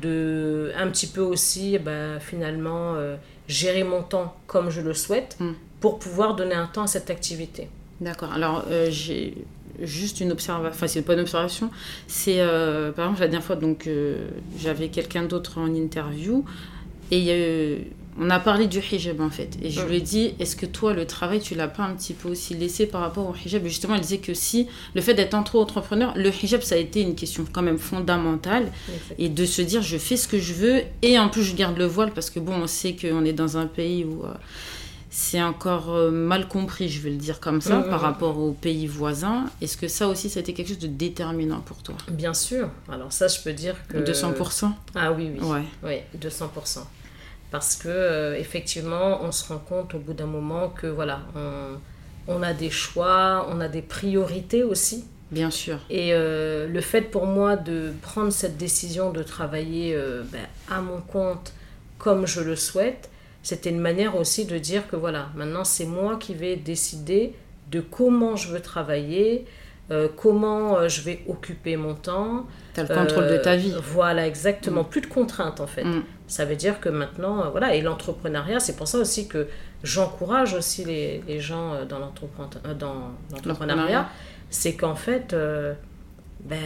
de 0.00 0.72
un 0.76 0.88
petit 0.88 1.06
peu 1.06 1.20
aussi 1.20 1.78
ben, 1.78 2.18
finalement 2.18 2.94
euh, 2.94 3.16
gérer 3.46 3.84
mon 3.84 4.02
temps 4.02 4.34
comme 4.46 4.70
je 4.70 4.80
le 4.80 4.94
souhaite 4.94 5.36
mm. 5.38 5.52
pour 5.80 5.98
pouvoir 5.98 6.34
donner 6.34 6.54
un 6.54 6.66
temps 6.66 6.84
à 6.84 6.86
cette 6.86 7.10
activité. 7.10 7.68
D'accord. 8.00 8.32
Alors 8.32 8.64
euh, 8.70 8.88
j'ai 8.90 9.34
juste 9.82 10.20
une 10.20 10.32
observation, 10.32 10.74
enfin 10.74 10.86
c'est 10.86 11.02
pas 11.02 11.14
une 11.14 11.20
observation, 11.20 11.70
c'est 12.06 12.40
euh, 12.40 12.92
par 12.92 13.06
exemple 13.06 13.20
la 13.20 13.28
dernière 13.28 13.46
fois 13.46 13.56
donc 13.56 13.88
j'avais 14.58 14.88
quelqu'un 14.88 15.24
d'autre 15.24 15.58
en 15.58 15.74
interview 15.74 16.44
et 17.10 17.86
on 18.18 18.28
a 18.30 18.38
parlé 18.38 18.66
du 18.66 18.78
hijab 18.78 19.20
en 19.20 19.30
fait. 19.30 19.56
Et 19.62 19.70
je 19.70 19.80
lui 19.82 19.96
ai 19.96 20.00
dit, 20.00 20.34
est-ce 20.38 20.54
que 20.54 20.66
toi, 20.66 20.92
le 20.92 21.06
travail, 21.06 21.40
tu 21.40 21.54
l'as 21.54 21.68
pas 21.68 21.84
un 21.84 21.94
petit 21.94 22.12
peu 22.12 22.28
aussi 22.28 22.54
laissé 22.54 22.86
par 22.86 23.00
rapport 23.00 23.28
au 23.28 23.34
hijab? 23.34 23.64
Justement, 23.64 23.94
elle 23.94 24.02
disait 24.02 24.18
que 24.18 24.34
si, 24.34 24.66
le 24.94 25.00
fait 25.00 25.14
d'être 25.14 25.34
entrepreneur, 25.34 26.12
le 26.16 26.30
hijab, 26.30 26.60
ça 26.60 26.74
a 26.74 26.78
été 26.78 27.00
une 27.00 27.14
question 27.14 27.44
quand 27.50 27.62
même 27.62 27.78
fondamentale. 27.78 28.70
Et 29.18 29.28
de 29.28 29.44
se 29.46 29.62
dire, 29.62 29.82
je 29.82 29.96
fais 29.96 30.16
ce 30.16 30.28
que 30.28 30.38
je 30.38 30.52
veux, 30.52 30.82
et 31.00 31.18
en 31.18 31.28
plus, 31.28 31.42
je 31.42 31.54
garde 31.54 31.78
le 31.78 31.86
voile, 31.86 32.12
parce 32.12 32.28
que 32.28 32.38
bon, 32.38 32.54
on 32.62 32.66
sait 32.66 32.94
qu'on 32.94 33.24
est 33.24 33.32
dans 33.32 33.56
un 33.56 33.66
pays 33.66 34.04
où 34.04 34.24
euh, 34.24 34.34
c'est 35.14 35.42
encore 35.42 35.90
euh, 35.94 36.10
mal 36.10 36.48
compris, 36.48 36.88
je 36.88 37.00
vais 37.02 37.10
le 37.10 37.16
dire 37.16 37.38
comme 37.38 37.60
ça, 37.60 37.82
par 37.82 38.00
rapport 38.00 38.38
aux 38.38 38.52
pays 38.52 38.86
voisins. 38.86 39.44
Est-ce 39.60 39.76
que 39.76 39.86
ça 39.86 40.08
aussi, 40.08 40.30
ça 40.30 40.38
a 40.38 40.42
été 40.42 40.54
quelque 40.54 40.68
chose 40.68 40.78
de 40.78 40.86
déterminant 40.86 41.60
pour 41.60 41.82
toi? 41.82 41.94
Bien 42.10 42.32
sûr. 42.32 42.70
Alors 42.90 43.12
ça, 43.12 43.28
je 43.28 43.40
peux 43.40 43.52
dire 43.52 43.76
que... 43.88 43.98
200% 43.98 44.70
Ah 44.94 45.12
oui, 45.12 45.30
oui. 45.38 45.46
Ouais. 45.46 45.64
Oui, 45.82 46.18
200% 46.18 46.80
parce 47.52 47.76
que 47.76 47.88
euh, 47.88 48.36
effectivement 48.36 49.20
on 49.22 49.30
se 49.30 49.46
rend 49.46 49.58
compte 49.58 49.94
au 49.94 49.98
bout 49.98 50.14
d'un 50.14 50.26
moment 50.26 50.70
que 50.70 50.88
voilà 50.88 51.20
on, 51.36 51.76
on, 52.26 52.42
a 52.42 52.54
des 52.54 52.70
choix 52.70 53.46
on 53.52 53.60
a 53.60 53.68
des 53.68 53.82
priorités 53.82 54.64
aussi 54.64 55.04
bien 55.30 55.50
sûr 55.50 55.78
et 55.90 56.14
euh, 56.14 56.66
le 56.66 56.80
fait 56.80 57.02
pour 57.02 57.26
moi 57.26 57.56
de 57.56 57.92
prendre 58.00 58.32
cette 58.32 58.56
décision 58.56 59.12
de 59.12 59.22
travailler 59.22 59.94
euh, 59.94 60.24
ben, 60.32 60.46
à 60.70 60.80
mon 60.80 61.00
compte 61.02 61.52
comme 61.98 62.26
je 62.26 62.40
le 62.40 62.56
souhaite 62.56 63.10
c'était 63.42 63.70
une 63.70 63.80
manière 63.80 64.16
aussi 64.16 64.44
de 64.44 64.58
dire 64.58 64.86
que 64.88 64.96
voilà 64.96 65.30
maintenant 65.34 65.64
c'est 65.64 65.86
moi 65.86 66.16
qui 66.16 66.34
vais 66.34 66.56
décider 66.56 67.34
de 67.70 67.80
comment 67.80 68.36
je 68.36 68.48
veux 68.48 68.60
travailler 68.60 69.46
comment 70.16 70.88
je 70.88 71.02
vais 71.02 71.22
occuper 71.28 71.76
mon 71.76 71.94
temps. 71.94 72.46
Tu 72.72 72.80
as 72.80 72.84
le 72.84 72.94
contrôle 72.94 73.28
de 73.28 73.36
ta 73.36 73.56
vie. 73.56 73.74
Voilà, 73.82 74.26
exactement. 74.26 74.84
Mm. 74.84 74.88
Plus 74.88 75.00
de 75.02 75.06
contraintes 75.06 75.60
en 75.60 75.66
fait. 75.66 75.84
Mm. 75.84 76.02
Ça 76.32 76.46
veut 76.46 76.56
dire 76.56 76.80
que 76.80 76.88
maintenant, 76.88 77.44
euh, 77.44 77.48
voilà, 77.50 77.74
et 77.74 77.82
l'entrepreneuriat, 77.82 78.58
c'est 78.58 78.74
pour 78.74 78.88
ça 78.88 78.96
aussi 78.96 79.28
que 79.28 79.48
j'encourage 79.82 80.54
aussi 80.54 80.82
les, 80.82 81.22
les, 81.28 81.40
gens 81.40 81.74
euh, 81.74 81.84
dans 81.84 81.98
l'entrepreneuriat, 81.98 84.00
euh, 84.00 84.04
c'est 84.48 84.74
qu'en 84.74 84.94
fait, 84.94 85.36
ben, 86.40 86.58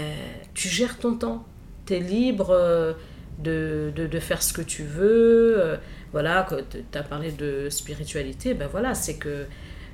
tu 0.55 0.69
gères 0.69 0.99
ton 0.99 1.17
temps. 1.17 1.45
Tu 1.85 1.95
es 1.95 1.99
libre 1.99 2.95
de, 3.43 3.91
de, 3.93 4.07
de, 4.07 4.21
faire 4.21 4.41
ce 4.41 4.53
que 4.53 4.63
tu 4.63 4.85
veux. 4.85 5.77
Voilà, 6.17 6.47
tu 6.71 6.99
as 6.99 7.03
parlé 7.03 7.31
de 7.31 7.69
spiritualité, 7.69 8.55
ben 8.55 8.69
voilà, 8.71 8.95
c'est 8.95 9.17
que 9.17 9.45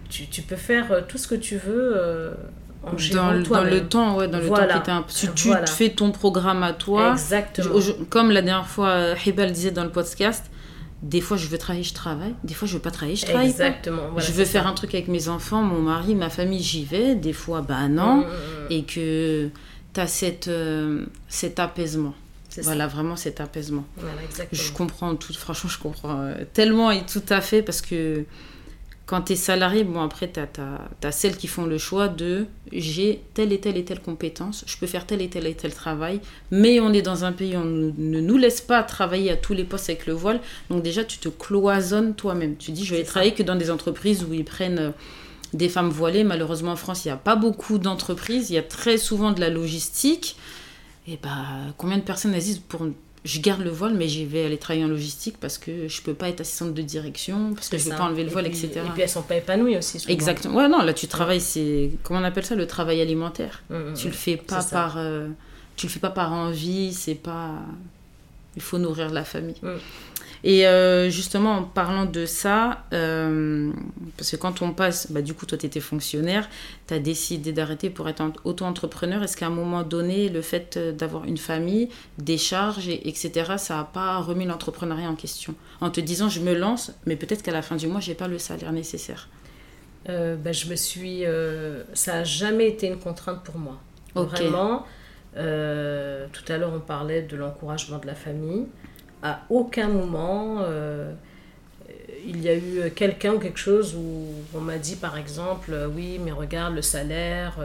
tu, 0.08 0.26
tu, 0.28 0.42
peux 0.42 0.56
faire 0.56 1.06
tout 1.08 1.18
ce 1.18 1.26
que 1.26 1.34
tu 1.34 1.56
veux 1.56 2.32
dans, 3.12 3.32
le, 3.32 3.42
dans 3.42 3.64
le 3.64 3.88
temps, 3.88 4.16
ouais, 4.16 4.28
dans 4.28 4.38
le 4.38 4.48
temps 4.48 5.02
qui 5.08 5.28
Tu, 5.28 5.32
tu 5.34 5.52
fais 5.66 5.90
ton 5.90 6.12
programme 6.12 6.62
à 6.62 6.72
toi. 6.72 7.12
Exactement. 7.12 7.74
comme 8.08 8.30
la 8.30 8.42
dernière 8.42 8.68
fois, 8.68 9.14
Hibal 9.26 9.50
disait 9.50 9.72
dans 9.72 9.84
le 9.84 9.90
podcast, 9.90 10.50
des 11.02 11.20
fois 11.20 11.36
je 11.36 11.48
veux 11.48 11.58
travailler, 11.58 11.84
je 11.84 11.94
travaille. 11.94 12.34
Des 12.44 12.54
fois 12.54 12.68
je 12.68 12.74
veux 12.74 12.80
pas 12.80 12.92
travailler, 12.92 13.16
je 13.16 13.26
travaille 13.26 13.48
Exactement. 13.48 14.16
je 14.16 14.32
veux 14.32 14.44
faire 14.44 14.66
un 14.66 14.72
truc 14.72 14.94
avec 14.94 15.08
mes 15.08 15.28
enfants, 15.28 15.62
mon 15.62 15.80
mari, 15.80 16.14
ma 16.14 16.30
famille, 16.30 16.62
j'y 16.62 16.84
vais. 16.84 17.16
Des 17.16 17.32
fois, 17.32 17.60
bah 17.60 17.88
non. 17.88 18.18
Mm, 18.18 18.20
mm, 18.20 18.24
mm. 18.24 18.66
Et 18.70 18.84
que 18.84 19.48
tu 19.92 20.00
as 20.00 20.06
cette, 20.06 20.48
euh, 20.48 21.04
cet 21.28 21.58
apaisement. 21.58 22.14
Voilà, 22.58 22.86
vraiment 22.86 23.16
cet 23.16 23.40
apaisement. 23.40 23.84
Voilà, 23.96 24.20
je 24.52 24.72
comprends 24.72 25.14
tout, 25.16 25.32
franchement, 25.32 25.70
je 25.70 25.78
comprends 25.78 26.20
euh, 26.20 26.44
tellement 26.52 26.90
et 26.90 27.04
tout 27.06 27.22
à 27.28 27.40
fait 27.40 27.62
parce 27.62 27.80
que 27.80 28.24
quand 29.06 29.22
tu 29.22 29.32
es 29.32 29.36
salarié, 29.36 29.84
bon, 29.84 30.00
après, 30.00 30.30
tu 30.30 30.40
as, 30.40 31.12
celles 31.12 31.36
qui 31.36 31.46
font 31.46 31.66
le 31.66 31.76
choix 31.76 32.08
de 32.08 32.46
j'ai 32.72 33.22
telle 33.34 33.52
et 33.52 33.60
telle 33.60 33.76
et 33.76 33.84
telle 33.84 34.00
compétence, 34.00 34.64
je 34.66 34.76
peux 34.78 34.86
faire 34.86 35.06
tel 35.06 35.20
et 35.20 35.28
tel 35.28 35.46
et 35.46 35.54
tel 35.54 35.74
travail, 35.74 36.20
mais 36.50 36.80
on 36.80 36.92
est 36.92 37.02
dans 37.02 37.24
un 37.24 37.32
pays 37.32 37.56
où 37.56 37.60
on 37.60 37.64
ne 37.64 38.20
nous 38.20 38.38
laisse 38.38 38.60
pas 38.60 38.82
travailler 38.82 39.30
à 39.30 39.36
tous 39.36 39.54
les 39.54 39.64
postes 39.64 39.90
avec 39.90 40.06
le 40.06 40.12
voile. 40.12 40.40
Donc, 40.70 40.82
déjà, 40.82 41.04
tu 41.04 41.18
te 41.18 41.28
cloisonnes 41.28 42.14
toi-même. 42.14 42.56
Tu 42.56 42.70
dis, 42.70 42.84
je 42.84 42.94
vais 42.94 43.02
travailler 43.02 43.34
que 43.34 43.42
dans 43.42 43.56
des 43.56 43.70
entreprises 43.70 44.24
où 44.24 44.32
ils 44.32 44.44
prennent 44.44 44.78
euh, 44.78 44.90
des 45.52 45.68
femmes 45.68 45.90
voilées. 45.90 46.24
Malheureusement, 46.24 46.72
en 46.72 46.76
France, 46.76 47.04
il 47.04 47.08
n'y 47.08 47.12
a 47.12 47.16
pas 47.16 47.36
beaucoup 47.36 47.78
d'entreprises. 47.78 48.50
Il 48.50 48.54
y 48.54 48.58
a 48.58 48.62
très 48.62 48.96
souvent 48.96 49.32
de 49.32 49.40
la 49.40 49.50
logistique. 49.50 50.36
Et 51.06 51.18
bah, 51.22 51.72
combien 51.76 51.98
de 51.98 52.02
personnes 52.02 52.34
existent 52.34 52.64
pour 52.68 52.86
je 53.24 53.40
garde 53.40 53.60
le 53.60 53.70
voile, 53.70 53.94
mais 53.94 54.08
j'y 54.08 54.24
vais 54.24 54.44
aller 54.44 54.58
travailler 54.58 54.84
en 54.84 54.88
logistique 54.88 55.36
parce 55.38 55.56
que 55.56 55.86
je 55.86 56.02
peux 56.02 56.14
pas 56.14 56.28
être 56.28 56.40
assistante 56.40 56.74
de 56.74 56.82
direction, 56.82 57.54
parce 57.54 57.68
que 57.68 57.78
je 57.78 57.86
ne 57.86 57.90
veux 57.90 57.96
pas 57.96 58.04
enlever 58.04 58.24
le 58.24 58.30
voile, 58.30 58.46
etc. 58.46 58.70
Et 58.74 58.90
puis 58.92 59.02
elles 59.02 59.08
sont 59.08 59.22
pas 59.22 59.36
épanouies 59.36 59.76
aussi. 59.76 60.00
Souvent. 60.00 60.12
Exactement. 60.12 60.56
Ouais, 60.56 60.68
non, 60.68 60.82
là 60.82 60.92
tu 60.92 61.06
travailles, 61.06 61.40
c'est. 61.40 61.90
Comment 62.02 62.20
on 62.20 62.24
appelle 62.24 62.44
ça 62.44 62.56
Le 62.56 62.66
travail 62.66 63.00
alimentaire. 63.00 63.62
Mmh, 63.70 63.76
mmh, 63.76 63.94
tu 63.94 64.06
le 64.08 64.12
fais 64.12 64.36
pas 64.36 64.62
par. 64.64 64.98
Euh, 64.98 65.28
tu 65.76 65.86
le 65.86 65.92
fais 65.92 66.00
pas 66.00 66.10
par 66.10 66.32
envie, 66.32 66.92
c'est 66.92 67.14
pas. 67.14 67.54
Il 68.56 68.62
faut 68.62 68.78
nourrir 68.78 69.10
la 69.10 69.24
famille. 69.24 69.56
Mmh. 69.62 69.68
Et 70.44 70.66
euh, 70.66 71.08
justement, 71.08 71.58
en 71.58 71.62
parlant 71.62 72.04
de 72.04 72.26
ça, 72.26 72.84
euh, 72.92 73.70
parce 74.16 74.30
que 74.32 74.36
quand 74.36 74.60
on 74.60 74.72
passe, 74.72 75.12
bah, 75.12 75.22
du 75.22 75.34
coup, 75.34 75.46
toi, 75.46 75.56
tu 75.56 75.66
étais 75.66 75.80
fonctionnaire, 75.80 76.48
tu 76.88 76.94
as 76.94 76.98
décidé 76.98 77.52
d'arrêter 77.52 77.90
pour 77.90 78.08
être 78.08 78.24
auto-entrepreneur. 78.44 79.22
Est-ce 79.22 79.36
qu'à 79.36 79.46
un 79.46 79.50
moment 79.50 79.84
donné, 79.84 80.28
le 80.28 80.42
fait 80.42 80.78
d'avoir 80.78 81.24
une 81.26 81.36
famille, 81.36 81.90
des 82.18 82.38
charges, 82.38 82.88
etc., 82.88 83.54
ça 83.56 83.76
n'a 83.76 83.84
pas 83.84 84.18
remis 84.18 84.44
l'entrepreneuriat 84.44 85.08
en 85.08 85.14
question? 85.14 85.54
En 85.80 85.90
te 85.90 86.00
disant, 86.00 86.28
je 86.28 86.40
me 86.40 86.54
lance, 86.54 86.92
mais 87.06 87.14
peut-être 87.14 87.42
qu'à 87.42 87.52
la 87.52 87.62
fin 87.62 87.76
du 87.76 87.86
mois, 87.86 88.00
je 88.00 88.10
n'ai 88.10 88.16
pas 88.16 88.28
le 88.28 88.38
salaire 88.38 88.72
nécessaire. 88.72 89.28
Euh, 90.08 90.34
bah, 90.34 90.50
je 90.50 90.66
me 90.66 90.74
suis. 90.74 91.22
ça 91.94 92.14
n'a 92.14 92.24
jamais 92.24 92.66
été 92.66 92.88
une 92.88 92.98
contrainte 92.98 93.44
pour 93.44 93.58
moi. 93.58 93.78
Vraiment. 94.16 94.86
tout 95.34 96.52
à 96.52 96.58
l'heure, 96.58 96.72
on 96.74 96.80
parlait 96.80 97.22
de 97.22 97.36
l'encouragement 97.36 97.98
de 97.98 98.08
la 98.08 98.16
famille 98.16 98.66
à 99.22 99.42
aucun 99.50 99.88
moment 99.88 100.58
euh, 100.60 101.12
il 102.26 102.40
y 102.40 102.48
a 102.48 102.56
eu 102.56 102.90
quelqu'un 102.94 103.34
ou 103.34 103.38
quelque 103.38 103.58
chose 103.58 103.94
où 103.96 104.26
on 104.54 104.60
m'a 104.60 104.78
dit 104.78 104.96
par 104.96 105.16
exemple 105.16 105.72
euh, 105.72 105.88
oui 105.88 106.20
mais 106.22 106.32
regarde 106.32 106.74
le 106.74 106.82
salaire 106.82 107.56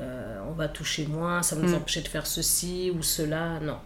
euh, 0.00 0.38
on 0.48 0.52
va 0.52 0.68
toucher 0.68 1.06
moins 1.06 1.42
ça 1.42 1.56
va 1.56 1.62
nous 1.62 1.72
mm. 1.72 1.76
empêcher 1.76 2.02
de 2.02 2.08
faire 2.08 2.26
ceci 2.26 2.92
ou 2.96 3.02
cela 3.02 3.60
non 3.60 3.78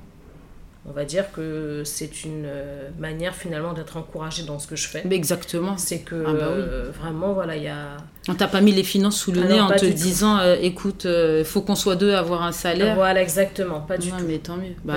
on 0.89 0.93
va 0.93 1.05
dire 1.05 1.31
que 1.33 1.83
c'est 1.85 2.25
une 2.25 2.45
euh, 2.47 2.89
manière 2.99 3.35
finalement 3.35 3.73
d'être 3.73 3.97
encouragé 3.97 4.45
dans 4.45 4.59
ce 4.59 4.67
que 4.67 4.77
je 4.77 4.89
fais. 4.89 5.03
Mais 5.05 5.17
exactement. 5.17 5.77
C'est 5.77 6.01
que 6.01 6.25
ah 6.27 6.33
bah 6.33 6.39
euh, 6.45 6.91
vraiment, 6.99 7.33
voilà, 7.33 7.57
il 7.57 7.65
y 7.65 7.69
a... 7.69 7.97
On 8.29 8.35
t'a 8.35 8.49
pas 8.49 8.61
mis 8.61 8.73
les 8.73 8.83
finances 8.83 9.19
sous 9.19 9.33
le 9.33 9.43
nez 9.43 9.61
en 9.61 9.71
te 9.71 9.87
disant, 9.87 10.39
euh, 10.39 10.57
écoute, 10.61 11.07
il 11.07 11.45
faut 11.45 11.63
qu'on 11.63 11.75
soit 11.75 11.97
deux 11.97 12.13
à 12.13 12.21
avoir 12.21 12.43
un 12.43 12.53
salaire. 12.53 12.95
Voilà, 12.95 13.23
exactement, 13.23 13.81
pas 13.81 13.97
du 13.97 14.11
tout. 14.11 14.17
Mais 14.27 14.39
tant 14.39 14.57
mieux. 14.57 14.75
Bah, 14.85 14.97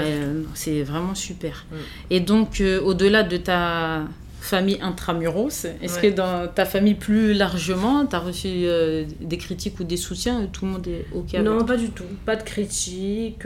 c'est 0.53 0.83
vraiment 0.83 1.15
super. 1.15 1.65
Mm. 1.71 1.75
Et 2.09 2.19
donc, 2.19 2.63
au-delà 2.83 3.23
de 3.23 3.37
ta 3.37 4.03
famille 4.41 4.79
intramuros, 4.81 5.65
est-ce 5.81 5.99
que 5.99 6.07
dans 6.07 6.47
ta 6.47 6.65
famille 6.65 6.95
plus 6.95 7.33
largement, 7.33 8.05
tu 8.05 8.15
as 8.15 8.19
reçu 8.19 8.65
des 9.21 9.37
critiques 9.37 9.79
ou 9.79 9.83
des 9.83 9.97
soutiens? 9.97 10.47
Tout 10.51 10.65
le 10.65 10.71
monde 10.71 10.87
est 10.87 11.05
OK 11.13 11.33
Non, 11.41 11.63
pas 11.65 11.77
du 11.77 11.89
tout. 11.89 12.03
Pas 12.25 12.35
de 12.35 12.43
critiques 12.43 13.45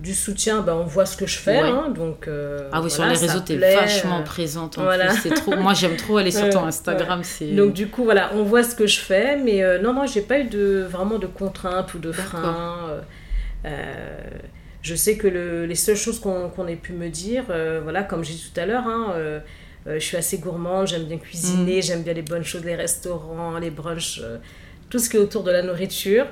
du 0.00 0.14
soutien, 0.14 0.60
ben, 0.60 0.74
on 0.74 0.84
voit 0.84 1.06
ce 1.06 1.16
que 1.16 1.26
je 1.26 1.38
fais. 1.38 1.58
Hein, 1.58 1.90
donc, 1.94 2.26
euh, 2.26 2.68
ah 2.72 2.82
oui, 2.82 2.90
sur 2.90 3.04
les 3.04 3.16
réseaux, 3.16 3.40
tu 3.40 3.52
es 3.52 3.74
vachement 3.74 4.22
présente. 4.22 4.72
trop... 4.72 5.56
Moi, 5.56 5.74
j'aime 5.74 5.96
trop 5.96 6.16
aller 6.16 6.30
sur 6.30 6.48
ton 6.50 6.64
Instagram. 6.64 7.22
Donc, 7.52 7.72
du 7.72 7.88
coup, 7.88 8.04
voilà, 8.04 8.30
on 8.34 8.42
voit 8.42 8.64
ce 8.64 8.74
que 8.74 8.86
je 8.86 8.98
fais. 8.98 9.36
Mais 9.36 9.62
euh, 9.62 9.80
non, 9.80 9.92
non, 9.92 10.06
j'ai 10.06 10.20
pas 10.20 10.40
eu 10.40 10.44
de, 10.44 10.86
vraiment 10.88 11.18
de 11.18 11.26
contraintes 11.26 11.94
ou 11.94 11.98
de 11.98 12.12
freins. 12.12 13.02
Euh, 13.64 14.18
je 14.82 14.94
sais 14.94 15.16
que 15.16 15.28
le, 15.28 15.64
les 15.64 15.74
seules 15.76 15.96
choses 15.96 16.20
qu'on 16.20 16.66
ait 16.66 16.76
pu 16.76 16.92
me 16.92 17.08
dire, 17.08 17.44
voilà, 17.82 18.02
comme 18.02 18.24
j'ai 18.24 18.34
dit 18.34 18.50
tout 18.52 18.60
à 18.60 18.66
l'heure, 18.66 18.86
hein, 18.86 19.14
je 19.86 19.98
suis 19.98 20.16
assez 20.16 20.38
gourmande, 20.38 20.88
j'aime 20.88 21.04
bien 21.04 21.18
cuisiner, 21.18 21.78
mm. 21.78 21.82
j'aime 21.82 22.02
bien 22.02 22.14
les 22.14 22.22
bonnes 22.22 22.44
choses, 22.44 22.64
les 22.64 22.74
restaurants, 22.74 23.58
les 23.58 23.70
brunchs, 23.70 24.20
tout 24.90 24.98
ce 24.98 25.08
qui 25.08 25.16
est 25.16 25.20
autour 25.20 25.44
de 25.44 25.52
la 25.52 25.62
nourriture. 25.62 26.26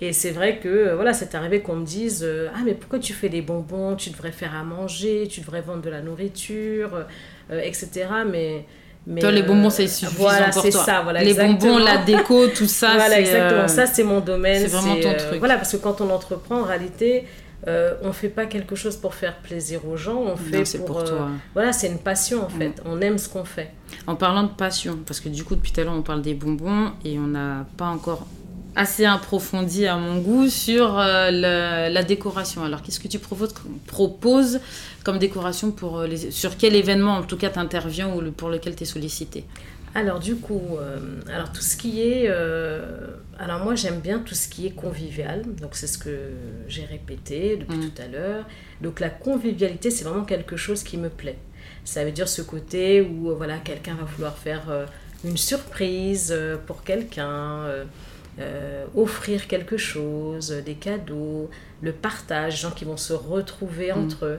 Et 0.00 0.12
c'est 0.12 0.30
vrai 0.30 0.58
que 0.58 0.68
euh, 0.68 0.94
voilà, 0.94 1.12
c'est 1.12 1.34
arrivé 1.34 1.60
qu'on 1.60 1.76
me 1.76 1.84
dise 1.84 2.22
euh, 2.22 2.48
Ah, 2.54 2.60
mais 2.64 2.74
pourquoi 2.74 2.98
tu 2.98 3.12
fais 3.12 3.28
des 3.28 3.42
bonbons? 3.42 3.96
Tu 3.96 4.10
devrais 4.10 4.32
faire 4.32 4.54
à 4.54 4.62
manger, 4.62 5.26
tu 5.28 5.40
devrais 5.40 5.60
vendre 5.60 5.82
de 5.82 5.90
la 5.90 6.00
nourriture, 6.02 7.06
euh, 7.50 7.60
etc. 7.60 8.06
Mais. 8.30 8.64
mais 9.06 9.20
toi, 9.20 9.32
les 9.32 9.42
bonbons, 9.42 9.70
c'est 9.70 9.88
suffisant 9.88 10.22
voilà, 10.22 10.50
pour 10.50 10.62
toi. 10.62 10.70
Ça, 10.70 11.00
voilà, 11.02 11.22
les 11.24 11.34
bonbons, 11.34 11.78
la 11.78 11.98
déco, 11.98 12.46
tout 12.48 12.66
ça. 12.68 12.92
voilà, 12.94 13.18
exactement. 13.18 13.68
Ça, 13.68 13.86
c'est 13.86 14.04
mon 14.04 14.20
domaine. 14.20 14.60
C'est 14.60 14.68
vraiment 14.68 15.00
ton 15.00 15.14
truc. 15.14 15.38
Voilà, 15.40 15.56
parce 15.56 15.72
que 15.72 15.78
quand 15.78 16.00
on 16.00 16.10
entreprend, 16.10 16.60
en 16.60 16.64
réalité, 16.64 17.24
on 17.66 18.06
ne 18.06 18.12
fait 18.12 18.28
pas 18.28 18.46
quelque 18.46 18.76
chose 18.76 18.96
pour 18.96 19.16
faire 19.16 19.38
plaisir 19.38 19.84
aux 19.84 19.96
gens, 19.96 20.18
on 20.18 20.36
fait 20.36 20.62
pour, 20.78 20.86
pour 20.86 21.04
toi. 21.04 21.28
voilà, 21.54 21.72
c'est 21.72 21.88
une 21.88 21.98
passion 21.98 22.44
en 22.44 22.48
fait. 22.48 22.68
Mm. 22.68 22.82
On 22.86 23.00
aime 23.00 23.18
ce 23.18 23.28
qu'on 23.28 23.44
fait. 23.44 23.72
En 24.06 24.14
parlant 24.14 24.44
de 24.44 24.52
passion, 24.52 24.96
parce 25.04 25.18
que 25.18 25.28
du 25.28 25.42
coup 25.42 25.56
depuis 25.56 25.72
tout 25.72 25.80
à 25.80 25.84
l'heure 25.84 25.92
on 25.92 26.02
parle 26.02 26.22
des 26.22 26.34
bonbons 26.34 26.92
et 27.04 27.18
on 27.18 27.26
n'a 27.26 27.66
pas 27.76 27.86
encore 27.86 28.26
assez 28.78 29.04
approfondie 29.04 29.86
à 29.86 29.96
mon 29.96 30.20
goût 30.20 30.48
sur 30.48 30.98
euh, 30.98 31.30
la, 31.32 32.02
décoration. 32.04 32.62
Alors, 32.62 32.80
qu'est-ce 32.80 33.00
que 33.00 33.08
tu 33.08 33.18
proposes, 33.18 34.60
comme 35.02 35.18
décoration 35.18 35.72
pour 35.72 35.98
euh, 35.98 36.06
les, 36.06 36.30
sur 36.30 36.56
quel 36.56 36.76
événement 36.76 37.16
en 37.16 37.22
tout 37.24 37.36
cas 37.36 37.50
tu 37.50 37.58
interviens 37.58 38.08
ou 38.08 38.30
pour 38.30 38.48
lequel 38.48 38.76
tu 38.76 38.84
es 38.84 38.86
sollicité? 38.86 39.44
Alors 39.94 40.20
du 40.20 40.36
coup, 40.36 40.76
euh, 40.78 40.98
alors 41.28 41.50
tout 41.50 41.62
ce 41.62 41.76
qui 41.76 42.02
est, 42.02 42.28
alors 43.38 43.64
moi 43.64 43.74
j'aime 43.74 43.98
bien 43.98 44.20
tout 44.20 44.34
ce 44.34 44.46
qui 44.46 44.66
est 44.66 44.76
convivial, 44.76 45.42
donc 45.60 45.70
c'est 45.72 45.86
ce 45.88 45.98
que 45.98 46.30
j'ai 46.68 46.84
répété 46.84 47.56
depuis 47.56 47.78
mm. 47.78 47.90
tout 47.90 48.02
à 48.02 48.06
l'heure. 48.06 48.44
Donc 48.80 49.00
la 49.00 49.10
convivialité 49.10 49.90
c'est 49.90 50.04
vraiment 50.04 50.24
quelque 50.24 50.56
chose 50.56 50.84
qui 50.84 50.98
me 50.98 51.08
plaît. 51.08 51.38
Ça 51.84 52.04
veut 52.04 52.12
dire 52.12 52.28
ce 52.28 52.42
côté 52.42 53.00
où 53.00 53.34
voilà 53.34 53.56
quelqu'un 53.56 53.94
va 53.94 54.04
vouloir 54.04 54.36
faire 54.36 54.86
une 55.24 55.38
surprise 55.38 56.36
pour 56.66 56.84
quelqu'un. 56.84 57.64
Euh, 58.40 58.84
offrir 58.94 59.48
quelque 59.48 59.76
chose, 59.76 60.50
des 60.64 60.74
cadeaux, 60.74 61.50
le 61.82 61.90
partage, 61.90 62.60
gens 62.60 62.70
qui 62.70 62.84
vont 62.84 62.96
se 62.96 63.12
retrouver 63.12 63.92
mm. 63.92 63.98
entre 63.98 64.26
eux. 64.26 64.38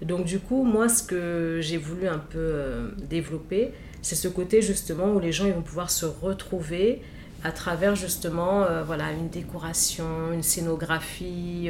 Donc 0.00 0.24
du 0.24 0.38
coup, 0.38 0.64
moi, 0.64 0.88
ce 0.88 1.02
que 1.02 1.58
j'ai 1.60 1.76
voulu 1.76 2.08
un 2.08 2.18
peu 2.18 2.38
euh, 2.38 2.88
développer, 2.96 3.72
c'est 4.00 4.14
ce 4.14 4.28
côté 4.28 4.62
justement 4.62 5.12
où 5.12 5.20
les 5.20 5.30
gens 5.30 5.44
ils 5.44 5.52
vont 5.52 5.60
pouvoir 5.60 5.90
se 5.90 6.06
retrouver 6.06 7.02
à 7.42 7.52
travers 7.52 7.94
justement 7.96 8.62
euh, 8.62 8.82
voilà, 8.82 9.12
une 9.12 9.28
décoration, 9.28 10.32
une 10.32 10.42
scénographie, 10.42 11.68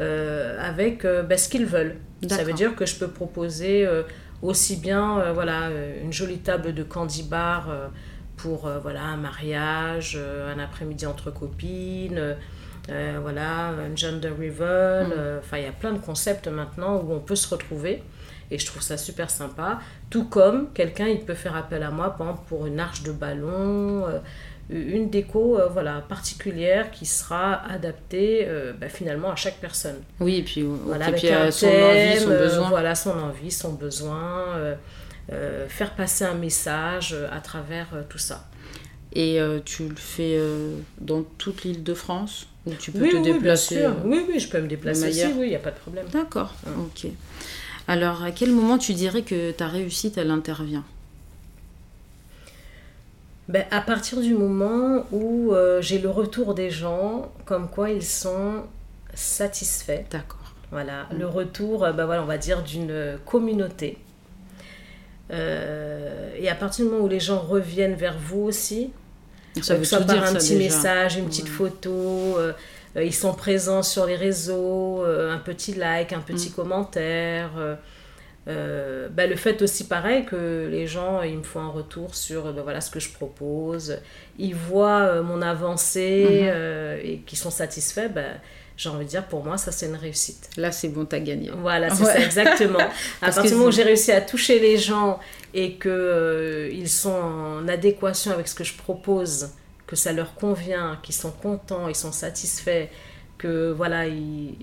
avec 0.00 1.02
ben, 1.02 1.36
ce 1.36 1.50
qu'ils 1.50 1.66
veulent. 1.66 1.96
Ça 2.28 2.44
veut 2.44 2.54
dire 2.54 2.74
que 2.74 2.86
je 2.86 2.96
peux 2.96 3.08
proposer 3.08 3.86
aussi 4.40 4.76
bien 4.76 5.32
voilà, 5.32 5.70
une 6.02 6.12
jolie 6.12 6.38
table 6.38 6.72
de 6.72 6.82
candy 6.82 7.22
bar 7.22 7.68
pour 8.36 8.66
euh, 8.66 8.78
voilà, 8.78 9.02
un 9.02 9.16
mariage, 9.16 10.16
euh, 10.20 10.54
un 10.54 10.58
après-midi 10.58 11.06
entre 11.06 11.30
copines, 11.30 12.36
euh, 12.90 13.18
voilà, 13.20 13.68
un 13.68 13.94
gender 13.96 14.28
reveal. 14.28 15.08
Mm. 15.08 15.38
Enfin, 15.38 15.58
il 15.58 15.64
y 15.64 15.68
a 15.68 15.72
plein 15.72 15.92
de 15.92 15.98
concepts 15.98 16.48
maintenant 16.48 16.96
où 16.96 17.12
on 17.12 17.20
peut 17.20 17.36
se 17.36 17.48
retrouver. 17.48 18.02
Et 18.50 18.58
je 18.58 18.66
trouve 18.66 18.82
ça 18.82 18.98
super 18.98 19.30
sympa. 19.30 19.78
Tout 20.10 20.24
comme 20.24 20.72
quelqu'un, 20.72 21.08
il 21.08 21.20
peut 21.20 21.34
faire 21.34 21.56
appel 21.56 21.82
à 21.82 21.90
moi, 21.90 22.10
par 22.10 22.28
exemple, 22.28 22.48
pour 22.48 22.66
une 22.66 22.78
arche 22.78 23.02
de 23.02 23.10
ballon, 23.10 24.04
une 24.68 25.08
déco 25.08 25.58
voilà, 25.72 26.04
particulière 26.06 26.90
qui 26.90 27.06
sera 27.06 27.64
adaptée 27.64 28.46
bah, 28.78 28.90
finalement 28.90 29.30
à 29.30 29.36
chaque 29.36 29.56
personne. 29.56 29.96
Oui, 30.20 30.36
et 30.36 30.42
puis, 30.42 30.62
voilà, 30.62 31.06
avec 31.06 31.20
son 31.20 31.66
envie, 31.66 32.20
son 32.20 32.28
besoin. 32.28 32.68
voilà, 32.68 32.94
son 32.94 33.18
envie, 33.18 33.50
son 33.50 33.72
besoin. 33.72 34.76
Euh, 35.32 35.66
faire 35.68 35.94
passer 35.94 36.24
un 36.24 36.34
message 36.34 37.14
euh, 37.14 37.28
à 37.32 37.40
travers 37.40 37.88
euh, 37.94 38.02
tout 38.06 38.18
ça. 38.18 38.46
Et 39.16 39.38
tu 39.64 39.88
le 39.88 39.94
fais 39.94 40.36
dans 41.00 41.22
toute 41.38 41.62
l'île 41.62 41.84
de 41.84 41.94
France 41.94 42.48
ou 42.66 42.72
tu 42.74 42.90
peux 42.90 43.08
te 43.08 43.22
déplacer 43.22 43.76
Oui, 43.76 43.80
bien 43.82 43.92
sûr. 43.92 44.04
oui, 44.04 44.26
oui, 44.28 44.40
je 44.40 44.48
peux 44.48 44.60
me 44.60 44.66
déplacer 44.66 45.08
aussi, 45.08 45.26
oui, 45.38 45.46
il 45.46 45.50
n'y 45.50 45.54
a 45.54 45.60
pas 45.60 45.70
de 45.70 45.78
problème. 45.78 46.06
D'accord, 46.12 46.52
ok. 46.66 47.12
Alors, 47.86 48.24
à 48.24 48.32
quel 48.32 48.50
moment 48.50 48.76
tu 48.76 48.92
dirais 48.92 49.22
que 49.22 49.52
ta 49.52 49.68
réussite, 49.68 50.18
elle 50.18 50.32
intervient? 50.32 50.82
Ben, 53.46 53.64
À 53.70 53.82
partir 53.82 54.20
du 54.20 54.34
moment 54.34 55.06
où 55.12 55.54
j'ai 55.78 56.00
le 56.00 56.10
retour 56.10 56.54
des 56.54 56.70
gens, 56.70 57.30
comme 57.44 57.68
quoi 57.70 57.90
ils 57.90 58.02
sont 58.02 58.64
satisfaits. 59.14 60.06
D'accord. 60.10 60.54
Voilà, 60.72 61.06
le 61.16 61.28
retour, 61.28 61.82
ben 61.92 62.04
voilà, 62.04 62.24
on 62.24 62.26
va 62.26 62.38
dire, 62.38 62.64
d'une 62.64 63.16
communauté 63.24 63.98
euh, 65.30 66.34
et 66.36 66.48
à 66.48 66.54
partir 66.54 66.84
du 66.84 66.90
moment 66.90 67.04
où 67.04 67.08
les 67.08 67.20
gens 67.20 67.38
reviennent 67.38 67.94
vers 67.94 68.18
vous 68.18 68.42
aussi, 68.42 68.90
ça 69.60 69.76
veut 69.76 69.84
soit 69.84 70.00
par 70.00 70.22
un 70.24 70.34
petit 70.34 70.56
message, 70.56 71.16
une 71.16 71.26
petite 71.26 71.48
photo, 71.48 71.90
euh, 71.90 72.52
euh, 72.96 73.04
ils 73.04 73.14
sont 73.14 73.34
présents 73.34 73.82
sur 73.82 74.06
les 74.06 74.16
réseaux, 74.16 75.04
un 75.04 75.38
petit 75.38 75.74
like, 75.74 76.12
un 76.12 76.20
petit 76.20 76.50
mm. 76.50 76.52
commentaire. 76.52 77.50
Bah, 78.46 79.26
le 79.26 79.36
fait 79.36 79.62
aussi 79.62 79.88
pareil 79.88 80.26
que 80.26 80.68
les 80.70 80.86
gens 80.86 81.22
ils 81.22 81.38
me 81.38 81.42
font 81.42 81.60
un 81.60 81.70
retour 81.70 82.14
sur 82.14 82.52
voilà 82.62 82.82
ce 82.82 82.90
que 82.90 83.00
je 83.00 83.10
propose 83.10 83.96
ils 84.38 84.54
voient 84.54 85.22
mon 85.22 85.40
avancée 85.40 86.42
mm-hmm. 86.42 87.00
et 87.02 87.22
qu'ils 87.24 87.38
sont 87.38 87.50
satisfaits 87.50 88.10
bah, 88.14 88.34
j'ai 88.76 88.88
envie 88.88 89.04
de 89.04 89.10
dire, 89.10 89.24
pour 89.26 89.44
moi, 89.44 89.56
ça 89.56 89.70
c'est 89.70 89.86
une 89.86 89.94
réussite. 89.94 90.50
Là, 90.56 90.72
c'est 90.72 90.88
bon, 90.88 91.04
t'as 91.04 91.20
gagné. 91.20 91.50
Voilà, 91.56 91.90
c'est 91.94 92.04
ça, 92.04 92.18
exactement. 92.18 92.80
à 93.22 93.26
partir 93.26 93.44
du 93.44 93.52
moment 93.52 93.66
où 93.66 93.72
j'ai 93.72 93.84
réussi 93.84 94.10
à 94.10 94.20
toucher 94.20 94.58
les 94.58 94.78
gens 94.78 95.20
et 95.52 95.74
qu'ils 95.74 95.90
euh, 95.90 96.70
ils 96.72 96.88
sont 96.88 97.10
en 97.10 97.68
adéquation 97.68 98.32
avec 98.32 98.48
ce 98.48 98.54
que 98.54 98.64
je 98.64 98.74
propose, 98.74 99.50
que 99.86 99.96
ça 99.96 100.12
leur 100.12 100.34
convient, 100.34 100.98
qu'ils 101.02 101.14
sont 101.14 101.30
contents, 101.30 101.88
ils 101.88 101.94
sont 101.94 102.12
satisfaits, 102.12 102.88
que 103.38 103.70
voilà, 103.70 104.06
ils, 104.06 104.54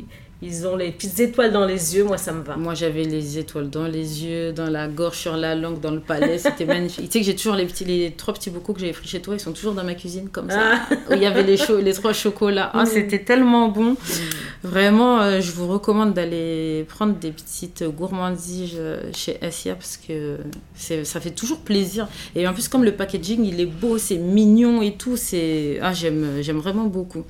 ils 0.43 0.65
ont 0.65 0.75
les 0.75 0.91
petites 0.91 1.19
étoiles 1.19 1.51
dans 1.51 1.65
les 1.65 1.95
yeux, 1.95 2.03
moi 2.03 2.17
ça 2.17 2.31
me 2.31 2.41
va. 2.41 2.55
Moi 2.55 2.73
j'avais 2.73 3.03
les 3.03 3.37
étoiles 3.37 3.69
dans 3.69 3.85
les 3.85 4.25
yeux, 4.25 4.51
dans 4.51 4.69
la 4.69 4.87
gorge, 4.87 5.17
sur 5.17 5.37
la 5.37 5.53
langue, 5.53 5.79
dans 5.79 5.91
le 5.91 5.99
palais, 5.99 6.39
c'était 6.39 6.65
magnifique. 6.65 7.05
tu 7.05 7.11
sais 7.11 7.19
que 7.19 7.25
j'ai 7.25 7.35
toujours 7.35 7.55
les, 7.55 7.65
petits, 7.65 7.85
les 7.85 8.11
trois 8.11 8.33
petits 8.33 8.49
bocaux 8.49 8.73
que 8.73 8.79
j'avais 8.79 8.91
pris 8.91 9.07
chez 9.07 9.21
toi, 9.21 9.35
ils 9.35 9.39
sont 9.39 9.51
toujours 9.51 9.73
dans 9.73 9.83
ma 9.83 9.93
cuisine 9.93 10.29
comme 10.29 10.49
ça. 10.49 10.59
Ah. 10.73 10.95
Où 11.09 11.13
il 11.13 11.21
y 11.21 11.27
avait 11.27 11.43
les, 11.43 11.57
les 11.83 11.93
trois 11.93 12.13
chocolats. 12.13 12.71
Ah, 12.73 12.83
mm. 12.83 12.87
c'était 12.87 13.19
tellement 13.23 13.67
bon. 13.67 13.91
Mm. 13.91 13.97
Vraiment, 14.63 15.21
euh, 15.21 15.41
je 15.41 15.51
vous 15.51 15.67
recommande 15.67 16.13
d'aller 16.13 16.85
prendre 16.89 17.13
des 17.13 17.31
petites 17.31 17.83
gourmandises 17.83 18.71
euh, 18.75 19.11
chez 19.13 19.37
Asia 19.43 19.75
parce 19.75 19.97
que 19.97 20.37
ça 20.75 21.19
fait 21.19 21.31
toujours 21.31 21.59
plaisir. 21.59 22.07
Et 22.35 22.47
en 22.47 22.53
plus, 22.53 22.67
comme 22.67 22.83
le 22.83 22.93
packaging 22.93 23.45
il 23.45 23.59
est 23.59 23.65
beau, 23.67 23.99
c'est 23.99 24.17
mignon 24.17 24.81
et 24.81 24.93
tout, 24.93 25.17
c'est 25.17 25.77
ah, 25.83 25.93
j'aime 25.93 26.41
vraiment 26.57 26.85
beaucoup. 26.85 27.23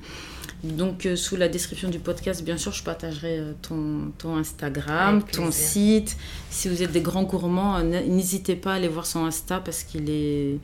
Donc, 0.62 1.06
euh, 1.06 1.16
sous 1.16 1.36
la 1.36 1.48
description 1.48 1.88
du 1.88 1.98
podcast, 1.98 2.44
bien 2.44 2.56
sûr, 2.56 2.72
je 2.72 2.84
partagerai 2.84 3.38
euh, 3.38 3.52
ton, 3.62 4.12
ton 4.16 4.36
Instagram, 4.36 5.22
ton 5.24 5.50
site. 5.50 6.16
Si 6.50 6.68
vous 6.68 6.84
êtes 6.84 6.92
des 6.92 7.00
grands 7.00 7.24
gourmands, 7.24 7.78
euh, 7.78 7.82
n'hésitez 7.82 8.54
pas 8.54 8.72
à 8.72 8.74
aller 8.76 8.88
voir 8.88 9.06
son 9.06 9.24
Insta 9.24 9.58
parce 9.58 9.82
qu'il 9.82 10.08
est. 10.08 10.58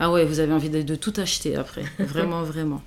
Ah 0.00 0.10
ouais, 0.10 0.24
vous 0.24 0.40
avez 0.40 0.52
envie 0.52 0.70
de, 0.70 0.94
tout 0.94 1.12
acheter 1.18 1.54
après. 1.54 1.84
Vraiment, 1.98 2.42
vraiment. 2.42 2.82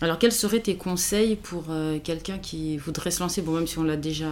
Alors, 0.00 0.18
quels 0.18 0.32
seraient 0.32 0.60
tes 0.60 0.76
conseils 0.76 1.36
pour 1.36 1.64
quelqu'un 2.02 2.38
qui 2.38 2.78
voudrait 2.78 3.10
se 3.10 3.20
lancer? 3.20 3.42
Bon, 3.42 3.52
même 3.52 3.66
si 3.66 3.78
on 3.78 3.82
l'a 3.82 3.96
déjà 3.96 4.30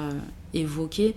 évoqué, 0.54 1.14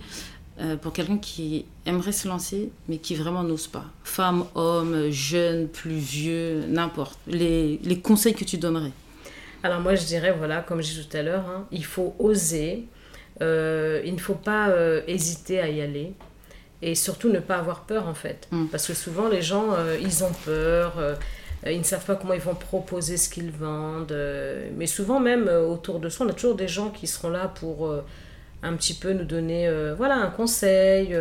pour 0.82 0.92
quelqu'un 0.92 1.16
qui 1.16 1.64
aimerait 1.86 2.12
se 2.12 2.28
lancer, 2.28 2.70
mais 2.88 2.98
qui 2.98 3.14
vraiment 3.14 3.42
n'ose 3.42 3.68
pas. 3.68 3.86
Femme, 4.04 4.44
homme, 4.54 5.10
jeune, 5.10 5.66
plus 5.66 5.96
vieux, 5.96 6.64
n'importe. 6.68 7.18
Les, 7.26 7.78
les 7.82 8.00
conseils 8.00 8.34
que 8.34 8.44
tu 8.44 8.58
donnerais 8.58 8.92
alors 9.62 9.80
moi 9.80 9.94
je 9.94 10.04
dirais, 10.04 10.32
voilà, 10.36 10.60
comme 10.60 10.80
j'ai 10.80 11.00
dit 11.00 11.08
tout 11.08 11.16
à 11.16 11.22
l'heure, 11.22 11.46
hein, 11.48 11.66
il 11.70 11.84
faut 11.84 12.14
oser, 12.18 12.84
euh, 13.42 14.00
il 14.04 14.14
ne 14.14 14.18
faut 14.18 14.34
pas 14.34 14.70
euh, 14.70 15.02
hésiter 15.06 15.60
à 15.60 15.68
y 15.68 15.80
aller 15.80 16.12
et 16.80 16.94
surtout 16.94 17.28
ne 17.28 17.40
pas 17.40 17.56
avoir 17.56 17.84
peur 17.84 18.06
en 18.06 18.14
fait. 18.14 18.46
Mm. 18.52 18.66
Parce 18.66 18.86
que 18.86 18.94
souvent 18.94 19.28
les 19.28 19.42
gens, 19.42 19.74
euh, 19.74 19.98
ils 20.00 20.22
ont 20.22 20.32
peur, 20.44 20.94
ils 21.66 21.78
ne 21.78 21.84
savent 21.84 22.04
pas 22.04 22.14
comment 22.14 22.34
ils 22.34 22.40
vont 22.40 22.54
proposer 22.54 23.16
ce 23.16 23.28
qu'ils 23.28 23.50
vendent. 23.50 24.16
mais 24.76 24.86
souvent 24.86 25.18
même 25.18 25.48
autour 25.48 25.98
de 25.98 26.08
soi, 26.08 26.26
on 26.26 26.28
a 26.28 26.32
toujours 26.32 26.54
des 26.54 26.68
gens 26.68 26.90
qui 26.90 27.06
seront 27.06 27.30
là 27.30 27.48
pour 27.48 27.92
un 28.62 28.74
petit 28.74 28.94
peu 28.94 29.12
nous 29.12 29.24
donner 29.24 29.68
voilà, 29.96 30.16
un 30.16 30.30
conseil, 30.30 31.16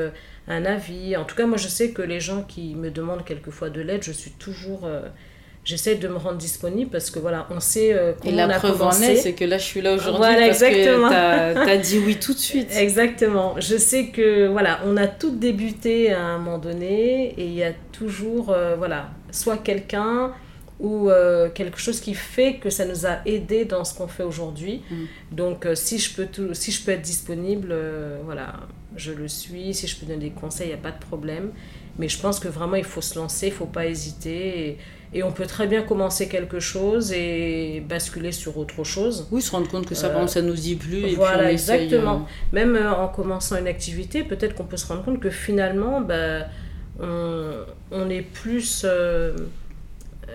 un 0.48 0.66
avis. 0.66 1.18
En 1.18 1.26
tout 1.26 1.36
cas, 1.36 1.48
moi 1.48 1.58
je 1.58 1.68
sais 1.68 1.92
que 1.92 2.04
les 2.04 2.20
gens 2.20 2.44
qui 2.44 2.76
me 2.76 2.92
demandent 2.92 3.26
quelquefois 3.26 3.72
de 3.72 3.82
l'aide, 3.82 4.04
je 4.04 4.12
suis 4.12 4.32
toujours 4.32 4.88
j'essaie 5.68 5.96
de 5.96 6.08
me 6.08 6.16
rendre 6.16 6.38
disponible 6.38 6.90
parce 6.90 7.12
que 7.12 7.20
voilà, 7.20 7.46
on 7.52 7.60
sait 7.60 7.94
euh, 7.94 8.14
comment 8.18 8.34
Et 8.34 8.36
la 8.36 8.48
preuve 8.58 8.82
en 8.82 8.92
est, 8.92 9.18
c'est 9.18 9.34
que 9.34 9.44
là, 9.44 9.58
je 9.58 9.66
suis 9.66 9.82
là 9.82 9.94
aujourd'hui 9.94 10.22
voilà, 10.22 10.48
parce 10.48 10.62
exactement. 10.62 11.10
que 11.10 11.66
tu 11.66 11.70
as, 11.70 11.78
dit 11.78 12.00
oui 12.00 12.16
tout 12.16 12.34
de 12.34 12.40
suite. 12.50 12.70
Exactement. 12.74 13.56
Je 13.60 13.76
sais 13.76 14.08
que 14.08 14.48
voilà, 14.48 14.80
on 14.86 14.96
a 14.96 15.08
toutes 15.08 15.40
débuté 15.40 16.14
à 16.14 16.24
un 16.24 16.38
moment 16.38 16.58
donné 16.58 17.34
et 17.38 17.46
il 17.46 17.54
y 17.54 17.64
a 17.64 17.74
toujours 17.92 18.52
euh, 18.52 18.76
voilà, 18.78 19.10
soit 19.32 19.58
quelqu'un 19.58 20.32
ou 20.80 21.10
euh, 21.10 21.50
quelque 21.50 21.80
chose 21.80 22.00
qui 22.00 22.14
fait 22.14 22.56
que 22.56 22.70
ça 22.70 22.86
nous 22.86 23.06
a 23.06 23.18
aidé 23.26 23.66
dans 23.66 23.84
ce 23.84 23.94
qu'on 23.94 24.08
fait 24.08 24.24
aujourd'hui. 24.24 24.84
Mm. 24.90 24.96
Donc 25.34 25.68
si 25.74 26.00
je 26.00 26.16
peux 26.16 26.28
tout, 26.28 26.54
si 26.54 26.72
je 26.72 26.82
peux 26.82 26.92
être 26.92 27.02
disponible, 27.02 27.76
voilà, 28.24 28.54
je 28.96 29.12
le 29.12 29.28
suis. 29.28 29.74
Si 29.74 29.86
je 29.86 29.98
peux 29.98 30.06
donner 30.06 30.30
des 30.30 30.32
conseils, 30.32 30.68
il 30.68 30.70
n'y 30.70 30.76
a 30.76 30.82
pas 30.82 30.92
de 30.92 31.00
problème. 31.00 31.52
Mais 32.00 32.08
je 32.08 32.20
pense 32.22 32.40
que 32.40 32.48
vraiment 32.48 32.76
il 32.76 32.86
faut 32.86 33.02
se 33.02 33.20
lancer, 33.20 33.48
il 33.48 33.54
faut 33.54 33.66
pas 33.66 33.86
hésiter. 33.86 34.70
Et, 34.70 34.78
et 35.14 35.24
on 35.24 35.32
peut 35.32 35.46
très 35.46 35.68
bien 35.68 35.82
commencer 35.84 36.28
quelque 36.28 36.60
chose 36.60 37.12
et 37.14 37.82
basculer 37.88 38.32
sur 38.32 38.58
autre 38.58 38.84
chose. 38.84 39.28
Oui, 39.32 39.42
se 39.42 39.52
rendre 39.52 39.70
compte 39.70 39.86
que 39.86 39.96
ça 39.96 40.10
commence 40.10 40.36
à 40.38 40.42
nous 40.42 40.68
y 40.68 40.76
plus. 40.76 41.06
Et 41.06 41.16
voilà, 41.16 41.44
puis 41.44 41.54
exactement. 41.54 42.16
Euh, 42.16 42.54
Même 42.54 42.76
euh, 42.76 42.92
en 42.92 43.08
commençant 43.08 43.58
une 43.58 43.68
activité, 43.68 44.24
peut-être 44.24 44.56
qu'on 44.56 44.66
peut 44.66 44.78
se 44.78 44.88
rendre 44.88 45.04
compte 45.04 45.20
que 45.20 45.30
finalement, 45.30 46.02
bah, 46.02 46.48
on, 47.00 47.52
on 47.92 48.10
est 48.10 48.22
plus. 48.22 48.84
Euh, 48.86 49.34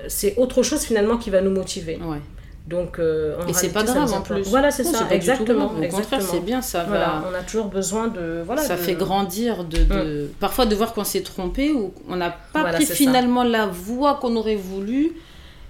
c'est 0.08 0.36
autre 0.36 0.62
chose 0.62 0.82
finalement 0.82 1.18
qui 1.18 1.30
va 1.30 1.42
nous 1.42 1.50
motiver. 1.50 1.98
Ouais. 2.02 2.18
Donc, 2.66 2.98
euh, 2.98 3.36
et 3.48 3.52
c'est 3.52 3.70
pas 3.70 3.82
grave 3.82 4.12
en 4.12 4.20
plus. 4.20 4.48
Voilà, 4.48 4.70
c'est 4.70 4.84
ça, 4.84 5.08
exactement. 5.10 5.66
Au 5.66 5.88
contraire, 5.88 6.22
c'est 6.22 6.40
bien, 6.40 6.62
ça 6.62 6.84
voilà, 6.84 7.24
On 7.30 7.34
a 7.34 7.42
toujours 7.42 7.66
besoin 7.66 8.08
de. 8.08 8.42
Voilà, 8.44 8.62
ça 8.62 8.76
fait 8.76 8.94
grandir, 8.94 9.64
de, 9.64 9.78
de... 9.78 10.26
Mm. 10.26 10.28
parfois 10.38 10.66
de 10.66 10.74
voir 10.74 10.94
qu'on 10.94 11.04
s'est 11.04 11.22
trompé 11.22 11.72
ou 11.72 11.92
on 12.08 12.16
n'a 12.16 12.30
pas 12.30 12.72
pris 12.72 12.86
finalement 12.86 13.42
la 13.42 13.66
voie 13.66 14.14
qu'on 14.14 14.36
aurait 14.36 14.56
voulu. 14.56 15.12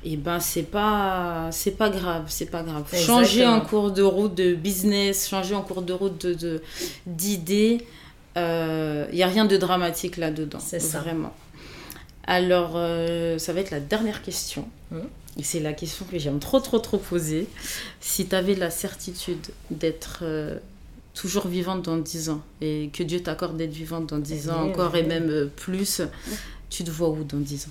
Et 0.04 0.14
eh 0.14 0.16
ben 0.16 0.40
c'est 0.40 0.64
pas 0.64 1.46
c'est 1.52 1.78
pas 1.78 1.88
grave, 1.88 2.24
c'est 2.26 2.50
pas 2.50 2.64
grave. 2.64 2.82
Changer 2.92 3.46
en 3.46 3.60
cours 3.60 3.92
de 3.92 4.02
route 4.02 4.34
de 4.34 4.52
business, 4.54 5.28
changer 5.28 5.54
en 5.54 5.62
cours 5.62 5.82
de 5.82 5.92
route 5.92 6.26
de 6.26 6.60
d'idées, 7.06 7.86
il 8.34 8.40
euh, 8.42 9.06
y 9.12 9.22
a 9.22 9.28
rien 9.28 9.44
de 9.44 9.56
dramatique 9.56 10.16
là-dedans. 10.16 10.58
C'est 10.60 10.80
ça. 10.80 10.98
Vraiment. 10.98 11.32
Alors, 12.26 12.72
euh, 12.74 13.38
ça 13.38 13.52
va 13.52 13.60
être 13.60 13.70
la 13.70 13.80
dernière 13.80 14.22
question. 14.22 14.66
Mm. 14.90 14.98
Et 15.38 15.42
c'est 15.42 15.60
la 15.60 15.72
question 15.72 16.04
que 16.10 16.18
j'aime 16.18 16.38
trop, 16.38 16.60
trop, 16.60 16.78
trop 16.78 16.98
poser. 16.98 17.48
Si 18.00 18.26
tu 18.26 18.34
avais 18.34 18.54
la 18.54 18.70
certitude 18.70 19.48
d'être 19.70 20.20
euh, 20.22 20.58
toujours 21.14 21.48
vivante 21.48 21.82
dans 21.82 21.96
10 21.96 22.30
ans 22.30 22.42
et 22.60 22.90
que 22.92 23.02
Dieu 23.02 23.22
t'accorde 23.22 23.56
d'être 23.56 23.72
vivante 23.72 24.08
dans 24.08 24.18
10 24.18 24.50
ans 24.50 24.68
encore 24.68 24.94
et 24.94 25.02
même 25.02 25.30
euh, 25.30 25.46
plus, 25.46 26.02
tu 26.68 26.84
te 26.84 26.90
vois 26.90 27.08
où 27.08 27.24
dans 27.24 27.38
10 27.38 27.66
ans? 27.66 27.70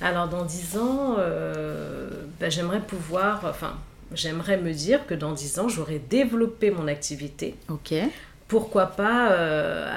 Alors, 0.00 0.28
dans 0.28 0.44
10 0.44 0.78
ans, 0.78 1.16
euh, 1.18 2.08
ben, 2.38 2.50
j'aimerais 2.50 2.80
pouvoir, 2.80 3.40
enfin, 3.44 3.78
j'aimerais 4.12 4.58
me 4.58 4.72
dire 4.72 5.06
que 5.06 5.14
dans 5.14 5.32
10 5.32 5.58
ans, 5.58 5.68
j'aurais 5.68 5.98
développé 5.98 6.70
mon 6.70 6.86
activité. 6.86 7.56
Ok. 7.68 7.94
Pourquoi 8.46 8.86
pas 8.86 9.26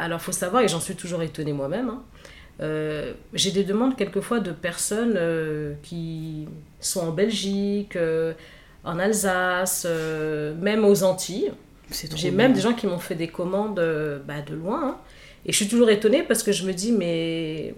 Alors, 0.02 0.22
faut 0.22 0.32
savoir, 0.32 0.64
et 0.64 0.68
j'en 0.68 0.80
suis 0.80 0.96
toujours 0.96 1.22
étonnée 1.22 1.54
moi-même, 1.54 1.90
hein, 1.90 2.02
euh, 2.62 3.14
j'ai 3.34 3.52
des 3.52 3.64
demandes 3.64 3.96
quelquefois 3.96 4.40
de 4.40 4.52
personnes 4.52 5.16
euh, 5.16 5.74
qui 5.82 6.48
sont 6.80 7.02
en 7.02 7.12
Belgique, 7.12 7.96
euh, 7.96 8.34
en 8.84 9.00
Alsace, 9.00 9.88
même 10.62 10.84
aux 10.86 11.04
Antilles. 11.04 11.52
J'ai 12.16 12.32
même 12.32 12.54
des 12.54 12.62
gens 12.62 12.74
qui 12.74 12.86
m'ont 12.86 13.00
fait 13.00 13.16
des 13.16 13.28
commandes 13.28 13.82
bah, 14.28 14.42
de 14.46 14.56
loin. 14.56 14.90
Hein. 14.90 14.98
Et 15.46 15.52
je 15.52 15.58
suis 15.58 15.68
toujours 15.68 15.90
étonnée 15.90 16.24
parce 16.24 16.44
que 16.44 16.52
je 16.52 16.66
me 16.66 16.74
dis, 16.74 16.92
mais 16.92 17.74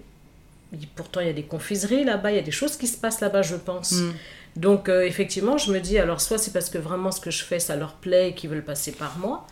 pourtant 0.96 1.20
il 1.20 1.26
y 1.26 1.30
a 1.30 1.34
des 1.34 1.44
confiseries 1.44 2.04
là-bas, 2.04 2.32
il 2.32 2.36
y 2.36 2.38
a 2.38 2.42
des 2.42 2.50
choses 2.50 2.76
qui 2.76 2.86
se 2.86 2.98
passent 2.98 3.20
là-bas, 3.20 3.42
je 3.42 3.56
pense. 3.56 3.92
Mm. 3.92 4.12
Donc 4.56 4.88
effectivement, 4.88 5.58
je 5.58 5.72
me 5.72 5.80
dis, 5.80 5.98
alors 5.98 6.20
soit 6.20 6.38
c'est 6.38 6.52
parce 6.52 6.68
que 6.70 6.78
vraiment 6.78 7.10
ce 7.10 7.20
que 7.20 7.30
je 7.30 7.42
fais, 7.42 7.58
ça 7.58 7.74
leur 7.76 7.94
plaît 7.94 8.30
et 8.30 8.34
qu'ils 8.34 8.50
veulent 8.50 8.64
passer 8.64 8.92
par 8.92 9.18
moi. 9.18 9.46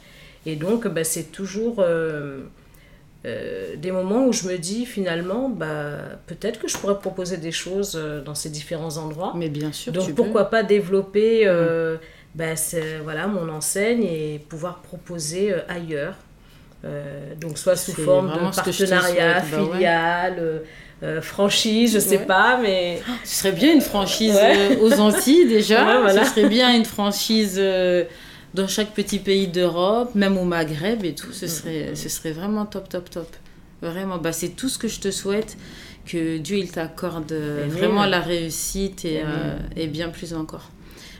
Et 0.46 0.56
donc, 0.56 0.86
bah, 0.88 1.04
c'est 1.04 1.32
toujours 1.32 1.84
euh, 3.26 3.76
des 3.76 3.92
moments 3.92 4.24
où 4.24 4.32
je 4.32 4.48
me 4.48 4.56
dis 4.56 4.86
finalement, 4.86 5.50
bah, 5.50 5.98
peut-être 6.26 6.58
que 6.58 6.68
je 6.68 6.78
pourrais 6.78 6.98
proposer 6.98 7.36
des 7.36 7.52
choses 7.52 7.92
euh, 7.94 8.22
dans 8.22 8.34
ces 8.34 8.48
différents 8.48 8.96
endroits. 8.96 9.34
Mais 9.36 9.50
bien 9.50 9.72
sûr. 9.72 9.92
Donc 9.92 10.14
pourquoi 10.14 10.46
pas 10.46 10.62
développer 10.62 11.42
euh, 11.46 11.96
mm. 11.96 11.98
bah, 12.36 12.54
voilà, 13.04 13.26
mon 13.26 13.50
enseigne 13.50 14.04
et 14.04 14.40
pouvoir 14.48 14.78
proposer 14.78 15.54
ailleurs. 15.68 16.14
donc 17.38 17.58
soit 17.58 17.76
sous 17.76 17.92
forme 17.92 18.32
de 18.32 18.54
partenariat, 18.56 19.40
bah 19.40 19.42
filiale. 19.42 20.62
franchise, 21.20 21.92
je 21.92 21.98
sais 21.98 22.20
pas, 22.20 22.58
mais... 22.62 23.02
Ce 23.24 23.40
serait 23.40 23.52
bien 23.52 23.74
une 23.74 23.82
franchise 23.82 24.38
aux 24.80 24.98
Antilles 24.98 25.46
déjà. 25.46 26.08
Ce 26.24 26.24
serait 26.24 26.48
bien 26.48 26.74
une 26.74 26.86
franchise 26.86 27.60
dans 28.54 28.68
chaque 28.68 28.94
petit 28.94 29.18
pays 29.18 29.48
d'Europe, 29.48 30.14
même 30.14 30.36
au 30.36 30.44
Maghreb 30.44 31.04
et 31.04 31.14
tout, 31.14 31.32
ce 31.32 31.46
mm. 31.46 31.48
serait, 31.48 31.94
ce 31.94 32.08
serait 32.08 32.32
vraiment 32.32 32.66
top, 32.66 32.88
top, 32.88 33.10
top. 33.10 33.36
Vraiment, 33.82 34.18
bah, 34.18 34.32
c'est 34.32 34.50
tout 34.50 34.68
ce 34.68 34.78
que 34.78 34.88
je 34.88 35.00
te 35.00 35.10
souhaite, 35.10 35.56
que 36.06 36.38
Dieu 36.38 36.58
il 36.58 36.70
t'accorde 36.70 37.32
vraiment 37.32 38.04
la 38.04 38.20
réussite 38.20 39.04
et, 39.04 39.22
euh, 39.24 39.56
et, 39.76 39.86
bien 39.86 40.08
plus 40.10 40.34
encore. 40.34 40.70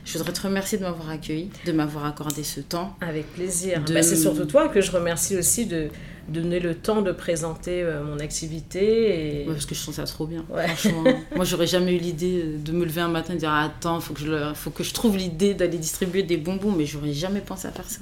Je 0.05 0.17
voudrais 0.17 0.33
te 0.33 0.41
remercier 0.41 0.77
de 0.77 0.83
m'avoir 0.83 1.09
accueilli, 1.09 1.49
de 1.65 1.71
m'avoir 1.71 2.05
accordé 2.05 2.43
ce 2.43 2.59
temps. 2.59 2.95
Avec 3.01 3.31
plaisir. 3.33 3.83
Bah, 3.87 4.01
c'est 4.01 4.15
surtout 4.15 4.45
toi 4.45 4.67
que 4.67 4.81
je 4.81 4.91
remercie 4.91 5.37
aussi 5.37 5.65
de, 5.65 5.89
donner 6.27 6.59
le 6.59 6.75
temps 6.75 7.01
de 7.01 7.11
présenter 7.11 7.81
euh, 7.81 8.03
mon 8.03 8.19
activité. 8.19 9.41
Et... 9.41 9.45
parce 9.45 9.65
que 9.65 9.75
je 9.75 9.81
trouve 9.81 9.95
ça 9.95 10.03
trop 10.03 10.25
bien. 10.25 10.45
Franchement, 10.49 11.03
moi, 11.35 11.45
j'aurais 11.45 11.67
jamais 11.67 11.95
eu 11.95 11.99
l'idée 11.99 12.43
de 12.43 12.71
me 12.71 12.85
lever 12.85 13.01
un 13.01 13.07
matin 13.07 13.33
et 13.33 13.35
de 13.35 13.39
dire 13.39 13.53
Attends, 13.53 13.99
il 13.99 14.01
faut, 14.01 14.13
que 14.13 14.21
je, 14.21 14.53
faut 14.53 14.69
que 14.69 14.83
je 14.83 14.93
trouve 14.93 15.17
l'idée 15.17 15.53
d'aller 15.53 15.77
distribuer 15.77 16.23
des 16.23 16.37
bonbons, 16.37 16.71
mais 16.71 16.85
j'aurais 16.85 17.13
jamais 17.13 17.41
pensé 17.41 17.67
à 17.67 17.71
faire 17.71 17.89
ça. 17.89 18.01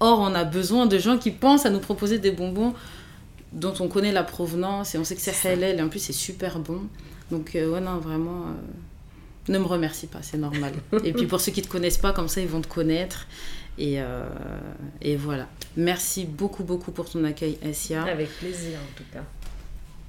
Or, 0.00 0.20
on 0.20 0.34
a 0.34 0.44
besoin 0.44 0.86
de 0.86 0.98
gens 0.98 1.18
qui 1.18 1.30
pensent 1.30 1.66
à 1.66 1.70
nous 1.70 1.80
proposer 1.80 2.18
des 2.18 2.30
bonbons 2.30 2.74
dont 3.52 3.74
on 3.80 3.88
connaît 3.88 4.12
la 4.12 4.24
provenance 4.24 4.94
et 4.94 4.98
on 4.98 5.04
sait 5.04 5.14
que 5.14 5.20
c'est 5.20 5.48
halal 5.48 5.78
et 5.78 5.82
en 5.82 5.88
plus, 5.88 6.00
c'est 6.00 6.12
super 6.12 6.58
bon. 6.58 6.82
Donc, 7.30 7.54
euh, 7.54 7.70
ouais, 7.70 7.80
non, 7.80 7.98
vraiment. 7.98 8.42
Euh, 8.42 9.52
ne 9.52 9.58
me 9.58 9.66
remercie 9.66 10.06
pas, 10.06 10.20
c'est 10.22 10.38
normal. 10.38 10.72
et 11.04 11.12
puis 11.12 11.26
pour 11.26 11.40
ceux 11.40 11.52
qui 11.52 11.60
ne 11.60 11.66
te 11.66 11.70
connaissent 11.70 11.98
pas, 11.98 12.12
comme 12.12 12.28
ça, 12.28 12.40
ils 12.40 12.48
vont 12.48 12.60
te 12.60 12.68
connaître. 12.68 13.26
Et, 13.78 14.00
euh, 14.00 14.24
et 15.02 15.16
voilà. 15.16 15.48
Merci 15.76 16.24
beaucoup, 16.26 16.64
beaucoup 16.64 16.92
pour 16.92 17.10
ton 17.10 17.24
accueil, 17.24 17.58
Essia. 17.62 18.04
Avec 18.04 18.30
plaisir, 18.38 18.78
en 18.78 18.96
tout 18.96 19.04
cas. 19.12 19.24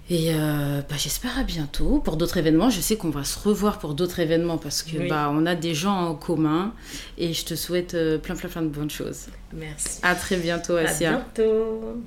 Et 0.07 0.35
euh, 0.35 0.81
bah, 0.87 0.95
j'espère 0.97 1.39
à 1.39 1.43
bientôt 1.43 1.97
pour 1.97 2.15
d'autres 2.15 2.37
événements. 2.37 2.69
Je 2.69 2.79
sais 2.79 2.95
qu'on 2.95 3.09
va 3.09 3.23
se 3.23 3.39
revoir 3.39 3.79
pour 3.79 3.95
d'autres 3.95 4.19
événements 4.19 4.59
parce 4.59 4.83
que 4.83 5.09
bah, 5.09 5.31
on 5.33 5.47
a 5.47 5.55
des 5.55 5.73
gens 5.73 5.95
en 5.95 6.13
commun 6.13 6.73
et 7.17 7.33
je 7.33 7.43
te 7.43 7.55
souhaite 7.55 7.95
euh, 7.95 8.19
plein 8.19 8.35
plein 8.35 8.49
plein 8.49 8.61
de 8.61 8.67
bonnes 8.67 8.91
choses. 8.91 9.25
Merci. 9.51 9.99
À 10.03 10.13
très 10.13 10.37
bientôt, 10.37 10.75
Asia. 10.75 11.09
À 11.09 11.13
bientôt. 11.13 12.03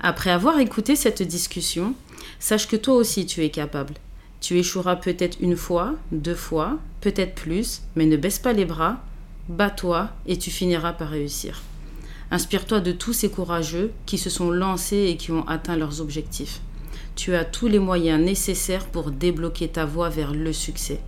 Après 0.00 0.30
avoir 0.30 0.58
écouté 0.58 0.96
cette 0.96 1.22
discussion, 1.22 1.94
sache 2.40 2.68
que 2.68 2.76
toi 2.76 2.94
aussi 2.94 3.24
tu 3.24 3.42
es 3.42 3.50
capable. 3.50 3.94
Tu 4.42 4.58
échoueras 4.58 4.96
peut-être 4.96 5.38
une 5.40 5.56
fois, 5.56 5.94
deux 6.12 6.34
fois, 6.34 6.78
peut-être 7.00 7.34
plus, 7.34 7.82
mais 7.96 8.04
ne 8.04 8.18
baisse 8.18 8.38
pas 8.38 8.52
les 8.52 8.66
bras, 8.66 9.02
bats-toi 9.48 10.10
et 10.26 10.38
tu 10.38 10.50
finiras 10.50 10.92
par 10.92 11.08
réussir. 11.08 11.62
Inspire-toi 12.30 12.80
de 12.80 12.92
tous 12.92 13.12
ces 13.12 13.30
courageux 13.30 13.92
qui 14.06 14.18
se 14.18 14.30
sont 14.30 14.50
lancés 14.50 15.06
et 15.08 15.16
qui 15.16 15.32
ont 15.32 15.46
atteint 15.48 15.76
leurs 15.76 16.00
objectifs 16.00 16.60
tu 17.20 17.34
as 17.34 17.44
tous 17.44 17.68
les 17.68 17.78
moyens 17.78 18.18
nécessaires 18.18 18.86
pour 18.86 19.10
débloquer 19.10 19.68
ta 19.68 19.84
voie 19.84 20.08
vers 20.08 20.32
le 20.32 20.54
succès. 20.54 21.00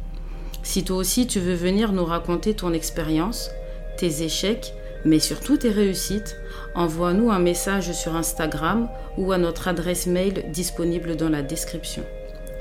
Si 0.62 0.84
toi 0.84 0.96
aussi 0.96 1.26
tu 1.26 1.40
veux 1.40 1.54
venir 1.54 1.92
nous 1.92 2.04
raconter 2.04 2.52
ton 2.52 2.74
expérience, 2.74 3.50
tes 3.96 4.22
échecs, 4.22 4.74
mais 5.06 5.18
surtout 5.18 5.56
tes 5.56 5.70
réussites, 5.70 6.36
envoie-nous 6.74 7.30
un 7.30 7.38
message 7.38 7.92
sur 7.92 8.14
Instagram 8.14 8.90
ou 9.16 9.32
à 9.32 9.38
notre 9.38 9.68
adresse 9.68 10.06
mail 10.06 10.44
disponible 10.52 11.16
dans 11.16 11.30
la 11.30 11.40
description. 11.40 12.04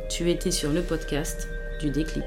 Tu 0.10 0.30
étais 0.30 0.52
sur 0.52 0.72
le 0.72 0.82
podcast 0.82 1.50
du 1.82 1.90
déclic. 1.90 2.26